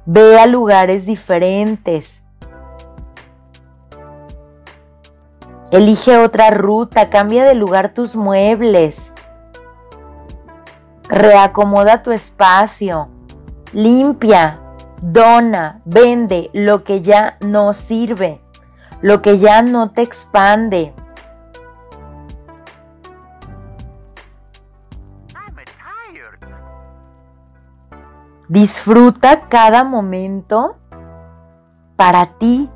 Ve 0.06 0.38
a 0.38 0.46
lugares 0.46 1.06
diferentes. 1.06 2.24
Elige 5.70 6.16
otra 6.16 6.50
ruta, 6.50 7.10
cambia 7.10 7.44
de 7.44 7.54
lugar 7.54 7.90
tus 7.90 8.16
muebles. 8.16 9.12
Reacomoda 11.08 12.02
tu 12.02 12.10
espacio. 12.10 13.08
Limpia, 13.72 14.60
dona, 15.02 15.82
vende 15.84 16.50
lo 16.54 16.84
que 16.84 17.02
ya 17.02 17.36
no 17.40 17.74
sirve 17.74 18.40
lo 19.00 19.22
que 19.22 19.38
ya 19.38 19.62
no 19.62 19.90
te 19.90 20.02
expande. 20.02 20.92
Disfruta 28.48 29.48
cada 29.48 29.84
momento 29.84 30.76
para 31.96 32.38
ti. 32.38 32.70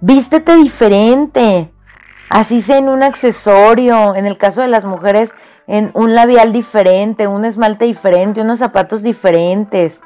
Vístete 0.00 0.56
diferente. 0.56 1.70
Así 2.30 2.62
sea 2.62 2.78
en 2.78 2.88
un 2.88 3.02
accesorio, 3.02 4.14
en 4.14 4.24
el 4.24 4.38
caso 4.38 4.62
de 4.62 4.68
las 4.68 4.86
mujeres, 4.86 5.34
en 5.66 5.90
un 5.92 6.14
labial 6.14 6.52
diferente, 6.52 7.26
un 7.26 7.44
esmalte 7.44 7.84
diferente, 7.84 8.40
unos 8.40 8.58
zapatos 8.58 9.02
diferentes. 9.02 10.00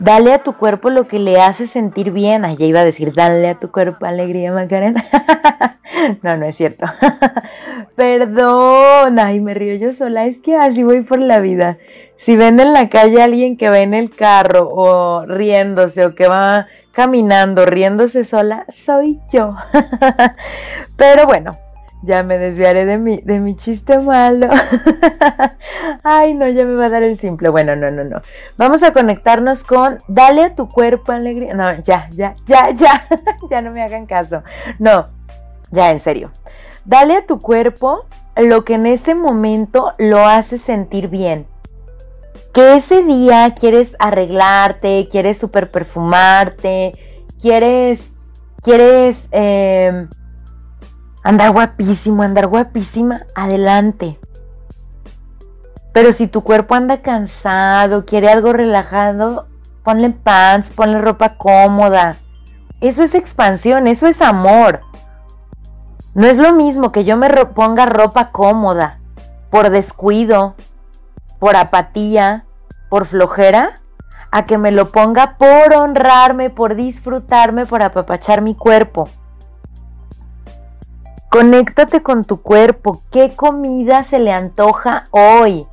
Dale 0.00 0.32
a 0.32 0.42
tu 0.44 0.56
cuerpo 0.56 0.90
lo 0.90 1.08
que 1.08 1.18
le 1.18 1.40
hace 1.40 1.66
sentir 1.66 2.12
bien. 2.12 2.44
Ay, 2.44 2.56
ya 2.56 2.66
iba 2.66 2.80
a 2.80 2.84
decir, 2.84 3.12
dale 3.14 3.48
a 3.48 3.58
tu 3.58 3.72
cuerpo 3.72 4.06
alegría, 4.06 4.52
Macarena. 4.52 5.04
no, 6.22 6.36
no 6.36 6.46
es 6.46 6.56
cierto. 6.56 6.86
Perdón, 7.96 9.18
ay, 9.18 9.40
me 9.40 9.54
río 9.54 9.74
yo 9.74 9.94
sola. 9.94 10.26
Es 10.26 10.38
que 10.38 10.56
así 10.56 10.84
voy 10.84 11.02
por 11.02 11.18
la 11.18 11.40
vida. 11.40 11.78
Si 12.16 12.36
ven 12.36 12.60
en 12.60 12.72
la 12.72 12.88
calle 12.88 13.20
a 13.20 13.24
alguien 13.24 13.56
que 13.56 13.68
va 13.68 13.80
en 13.80 13.92
el 13.92 14.14
carro 14.14 14.68
o 14.70 15.26
riéndose 15.26 16.04
o 16.04 16.14
que 16.14 16.28
va 16.28 16.68
caminando, 16.92 17.66
riéndose 17.66 18.24
sola, 18.24 18.66
soy 18.68 19.20
yo. 19.32 19.56
Pero 20.96 21.26
bueno, 21.26 21.58
ya 22.02 22.22
me 22.22 22.38
desviaré 22.38 22.84
de 22.84 22.98
mi, 22.98 23.18
de 23.18 23.40
mi 23.40 23.56
chiste 23.56 23.98
malo. 23.98 24.48
Ay, 26.02 26.34
no, 26.34 26.48
ya 26.48 26.64
me 26.64 26.74
va 26.74 26.86
a 26.86 26.90
dar 26.90 27.02
el 27.02 27.18
simple. 27.18 27.48
Bueno, 27.48 27.74
no, 27.74 27.90
no, 27.90 28.04
no. 28.04 28.22
Vamos 28.56 28.82
a 28.82 28.92
conectarnos 28.92 29.64
con 29.64 30.00
Dale 30.06 30.44
a 30.44 30.54
tu 30.54 30.68
cuerpo 30.68 31.12
alegría. 31.12 31.54
No, 31.54 31.74
ya, 31.82 32.08
ya, 32.12 32.36
ya, 32.46 32.70
ya. 32.70 33.06
ya 33.50 33.62
no 33.62 33.72
me 33.72 33.82
hagan 33.82 34.06
caso. 34.06 34.42
No, 34.78 35.08
ya, 35.70 35.90
en 35.90 36.00
serio. 36.00 36.30
Dale 36.84 37.16
a 37.16 37.26
tu 37.26 37.40
cuerpo 37.40 38.06
lo 38.36 38.64
que 38.64 38.74
en 38.74 38.86
ese 38.86 39.14
momento 39.14 39.92
lo 39.98 40.24
hace 40.24 40.58
sentir 40.58 41.08
bien. 41.08 41.46
Que 42.52 42.76
ese 42.76 43.02
día 43.02 43.54
quieres 43.58 43.96
arreglarte, 43.98 45.08
quieres 45.10 45.38
super 45.38 45.70
perfumarte, 45.70 46.92
quieres, 47.40 48.12
quieres... 48.62 49.28
Eh, 49.32 50.06
andar 51.28 51.50
guapísimo, 51.50 52.22
andar 52.22 52.46
guapísima, 52.46 53.26
adelante. 53.34 54.18
Pero 55.92 56.14
si 56.14 56.26
tu 56.26 56.42
cuerpo 56.42 56.74
anda 56.74 57.02
cansado, 57.02 58.06
quiere 58.06 58.30
algo 58.30 58.54
relajado, 58.54 59.46
ponle 59.84 60.08
pants, 60.08 60.70
ponle 60.70 61.02
ropa 61.02 61.36
cómoda. 61.36 62.16
Eso 62.80 63.02
es 63.02 63.14
expansión, 63.14 63.88
eso 63.88 64.06
es 64.06 64.22
amor. 64.22 64.80
No 66.14 66.26
es 66.26 66.38
lo 66.38 66.54
mismo 66.54 66.92
que 66.92 67.04
yo 67.04 67.18
me 67.18 67.28
ponga 67.28 67.84
ropa 67.84 68.30
cómoda 68.30 68.98
por 69.50 69.68
descuido, 69.68 70.54
por 71.38 71.56
apatía, 71.56 72.46
por 72.88 73.04
flojera, 73.04 73.82
a 74.30 74.46
que 74.46 74.56
me 74.56 74.72
lo 74.72 74.92
ponga 74.92 75.36
por 75.36 75.74
honrarme, 75.74 76.48
por 76.48 76.74
disfrutarme, 76.74 77.66
por 77.66 77.82
apapachar 77.82 78.40
mi 78.40 78.54
cuerpo. 78.54 79.10
Conéctate 81.30 82.02
con 82.02 82.24
tu 82.24 82.40
cuerpo. 82.40 83.02
¿Qué 83.10 83.34
comida 83.36 84.02
se 84.02 84.18
le 84.18 84.32
antoja 84.32 85.04
hoy? 85.10 85.66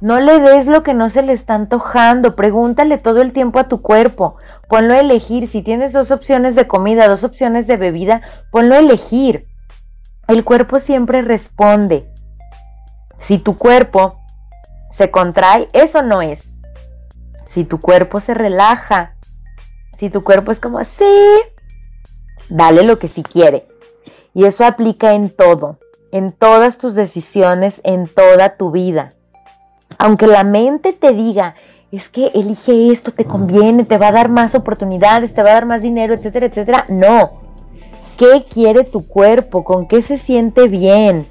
No 0.00 0.20
le 0.20 0.40
des 0.40 0.66
lo 0.66 0.82
que 0.82 0.92
no 0.92 1.08
se 1.08 1.22
le 1.22 1.32
está 1.32 1.54
antojando. 1.54 2.34
Pregúntale 2.34 2.98
todo 2.98 3.22
el 3.22 3.32
tiempo 3.32 3.60
a 3.60 3.68
tu 3.68 3.80
cuerpo. 3.80 4.36
Ponlo 4.68 4.94
a 4.94 5.00
elegir. 5.00 5.46
Si 5.46 5.62
tienes 5.62 5.92
dos 5.92 6.10
opciones 6.10 6.56
de 6.56 6.66
comida, 6.66 7.06
dos 7.06 7.22
opciones 7.22 7.68
de 7.68 7.76
bebida, 7.76 8.22
ponlo 8.50 8.74
a 8.74 8.78
elegir. 8.78 9.46
El 10.26 10.44
cuerpo 10.44 10.80
siempre 10.80 11.22
responde. 11.22 12.10
Si 13.20 13.38
tu 13.38 13.56
cuerpo 13.56 14.20
se 14.90 15.12
contrae, 15.12 15.68
eso 15.74 16.02
no 16.02 16.22
es. 16.22 16.52
Si 17.46 17.64
tu 17.64 17.80
cuerpo 17.80 18.18
se 18.18 18.34
relaja, 18.34 19.14
si 19.96 20.10
tu 20.10 20.24
cuerpo 20.24 20.50
es 20.50 20.60
como, 20.60 20.82
sí, 20.84 21.04
dale 22.48 22.82
lo 22.82 22.98
que 22.98 23.08
sí 23.08 23.22
quiere. 23.22 23.66
Y 24.34 24.44
eso 24.44 24.64
aplica 24.64 25.12
en 25.14 25.30
todo, 25.30 25.78
en 26.12 26.32
todas 26.32 26.78
tus 26.78 26.94
decisiones, 26.94 27.80
en 27.84 28.08
toda 28.08 28.56
tu 28.56 28.70
vida. 28.70 29.14
Aunque 29.98 30.26
la 30.26 30.44
mente 30.44 30.92
te 30.92 31.12
diga, 31.12 31.54
es 31.90 32.08
que 32.08 32.28
elige 32.34 32.92
esto, 32.92 33.12
te 33.12 33.24
conviene, 33.24 33.84
te 33.84 33.98
va 33.98 34.08
a 34.08 34.12
dar 34.12 34.28
más 34.28 34.54
oportunidades, 34.54 35.32
te 35.32 35.42
va 35.42 35.50
a 35.50 35.54
dar 35.54 35.66
más 35.66 35.82
dinero, 35.82 36.14
etcétera, 36.14 36.46
etcétera. 36.46 36.84
No. 36.88 37.40
¿Qué 38.16 38.44
quiere 38.48 38.84
tu 38.84 39.06
cuerpo? 39.06 39.64
¿Con 39.64 39.86
qué 39.86 40.02
se 40.02 40.18
siente 40.18 40.68
bien? 40.68 41.28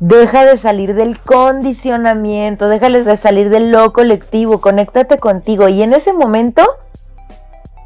Deja 0.00 0.46
de 0.46 0.56
salir 0.56 0.94
del 0.94 1.20
condicionamiento, 1.20 2.68
déjales 2.68 3.04
de 3.04 3.16
salir 3.16 3.50
del 3.50 3.70
lo 3.70 3.92
colectivo, 3.92 4.62
conéctate 4.62 5.18
contigo 5.18 5.68
y 5.68 5.82
en 5.82 5.92
ese 5.92 6.14
momento 6.14 6.62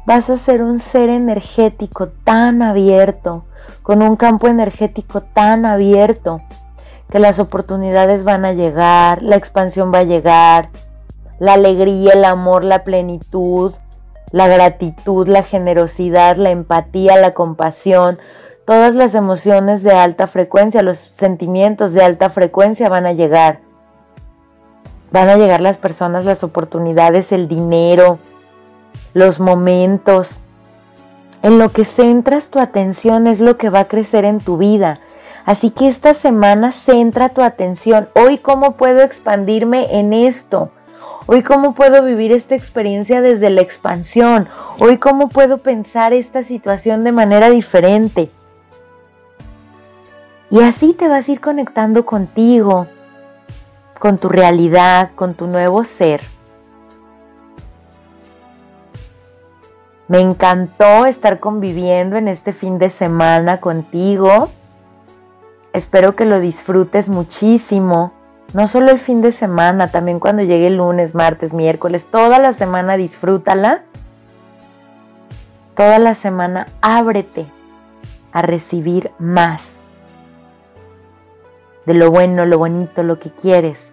vas 0.05 0.29
a 0.29 0.37
ser 0.37 0.61
un 0.61 0.79
ser 0.79 1.09
energético 1.09 2.09
tan 2.23 2.61
abierto, 2.61 3.45
con 3.81 4.01
un 4.01 4.15
campo 4.15 4.47
energético 4.47 5.21
tan 5.21 5.65
abierto, 5.65 6.41
que 7.09 7.19
las 7.19 7.39
oportunidades 7.39 8.23
van 8.23 8.45
a 8.45 8.53
llegar, 8.53 9.21
la 9.21 9.35
expansión 9.35 9.91
va 9.93 9.99
a 9.99 10.03
llegar, 10.03 10.69
la 11.39 11.53
alegría, 11.53 12.13
el 12.13 12.25
amor, 12.25 12.63
la 12.63 12.83
plenitud, 12.83 13.73
la 14.31 14.47
gratitud, 14.47 15.27
la 15.27 15.43
generosidad, 15.43 16.35
la 16.37 16.49
empatía, 16.49 17.17
la 17.17 17.33
compasión, 17.33 18.19
todas 18.65 18.95
las 18.95 19.15
emociones 19.15 19.83
de 19.83 19.91
alta 19.91 20.27
frecuencia, 20.27 20.81
los 20.81 20.97
sentimientos 20.97 21.93
de 21.93 22.03
alta 22.03 22.29
frecuencia 22.29 22.89
van 22.89 23.05
a 23.05 23.13
llegar. 23.13 23.59
Van 25.11 25.29
a 25.29 25.37
llegar 25.37 25.61
las 25.61 25.77
personas, 25.77 26.25
las 26.25 26.43
oportunidades, 26.43 27.31
el 27.31 27.47
dinero, 27.47 28.19
los 29.15 29.39
momentos. 29.39 30.41
En 31.41 31.57
lo 31.57 31.69
que 31.69 31.85
centras 31.85 32.49
tu 32.49 32.59
atención 32.59 33.27
es 33.27 33.39
lo 33.39 33.57
que 33.57 33.69
va 33.69 33.79
a 33.79 33.87
crecer 33.87 34.25
en 34.25 34.39
tu 34.39 34.57
vida. 34.57 34.99
Así 35.45 35.69
que 35.69 35.87
esta 35.87 36.13
semana 36.13 36.73
centra 36.73 37.29
tu 37.29 37.41
atención. 37.41 38.09
Hoy 38.13 38.39
cómo 38.39 38.73
puedo 38.73 39.01
expandirme 39.01 39.99
en 39.99 40.11
esto. 40.11 40.69
Hoy 41.27 41.43
cómo 41.43 41.73
puedo 41.75 42.03
vivir 42.03 42.33
esta 42.33 42.55
experiencia 42.55 43.21
desde 43.21 43.49
la 43.49 43.61
expansión. 43.61 44.49
Hoy 44.81 44.97
cómo 44.97 45.29
puedo 45.29 45.59
pensar 45.59 46.11
esta 46.11 46.43
situación 46.43 47.05
de 47.05 47.13
manera 47.13 47.49
diferente. 47.49 48.29
Y 50.51 50.61
así 50.61 50.93
te 50.93 51.07
vas 51.07 51.29
a 51.29 51.31
ir 51.31 51.39
conectando 51.39 52.05
contigo, 52.05 52.87
con 53.97 54.17
tu 54.17 54.27
realidad, 54.27 55.11
con 55.15 55.35
tu 55.35 55.47
nuevo 55.47 55.85
ser. 55.85 56.34
Me 60.07 60.19
encantó 60.19 61.05
estar 61.05 61.39
conviviendo 61.39 62.15
en 62.17 62.27
este 62.27 62.53
fin 62.53 62.77
de 62.77 62.89
semana 62.89 63.59
contigo. 63.59 64.49
Espero 65.73 66.15
que 66.15 66.25
lo 66.25 66.39
disfrutes 66.39 67.09
muchísimo. 67.09 68.13
No 68.53 68.67
solo 68.67 68.91
el 68.91 68.99
fin 68.99 69.21
de 69.21 69.31
semana, 69.31 69.87
también 69.87 70.19
cuando 70.19 70.43
llegue 70.43 70.67
el 70.67 70.77
lunes, 70.77 71.15
martes, 71.15 71.53
miércoles, 71.53 72.05
toda 72.05 72.39
la 72.39 72.53
semana 72.53 72.97
disfrútala. 72.97 73.83
Toda 75.75 75.99
la 75.99 76.13
semana 76.13 76.67
ábrete 76.81 77.47
a 78.31 78.41
recibir 78.41 79.11
más 79.17 79.75
de 81.85 81.93
lo 81.93 82.11
bueno, 82.11 82.45
lo 82.45 82.57
bonito, 82.57 83.03
lo 83.03 83.19
que 83.19 83.29
quieres. 83.29 83.91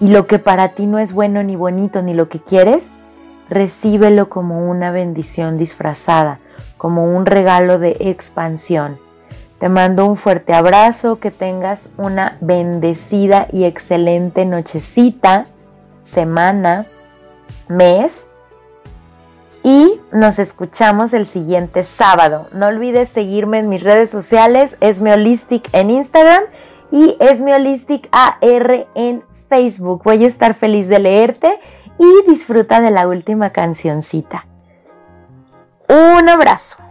Y 0.00 0.08
lo 0.08 0.26
que 0.26 0.38
para 0.38 0.70
ti 0.70 0.86
no 0.86 0.98
es 0.98 1.12
bueno 1.12 1.42
ni 1.42 1.56
bonito 1.56 2.02
ni 2.02 2.12
lo 2.14 2.28
que 2.28 2.40
quieres, 2.40 2.88
recíbelo 3.48 4.28
como 4.28 4.68
una 4.68 4.90
bendición 4.90 5.58
disfrazada, 5.58 6.38
como 6.76 7.04
un 7.04 7.26
regalo 7.26 7.78
de 7.78 7.96
expansión. 8.00 8.98
Te 9.58 9.68
mando 9.68 10.04
un 10.04 10.16
fuerte 10.16 10.52
abrazo, 10.52 11.18
que 11.18 11.30
tengas 11.30 11.80
una 11.96 12.36
bendecida 12.40 13.46
y 13.52 13.64
excelente 13.64 14.44
nochecita, 14.44 15.46
semana, 16.04 16.84
mes. 17.68 18.26
Y 19.62 19.98
nos 20.12 20.38
escuchamos 20.38 21.12
el 21.14 21.26
siguiente 21.26 21.84
sábado. 21.84 22.46
No 22.52 22.66
olvides 22.66 23.08
seguirme 23.08 23.58
en 23.58 23.68
mis 23.68 23.82
redes 23.82 24.10
sociales, 24.10 24.76
Esmeolistic 24.80 25.68
en 25.72 25.90
Instagram 25.90 26.44
y 26.92 27.16
Esmeolistic 27.18 28.08
AR 28.12 28.86
en 28.94 29.24
Facebook. 29.48 30.02
Voy 30.04 30.22
a 30.22 30.26
estar 30.26 30.54
feliz 30.54 30.88
de 30.88 30.98
leerte 30.98 31.58
y 31.98 32.30
disfruta 32.30 32.80
de 32.80 32.90
la 32.90 33.08
última 33.08 33.50
cancioncita. 33.50 34.46
Un 35.88 36.28
abrazo. 36.28 36.85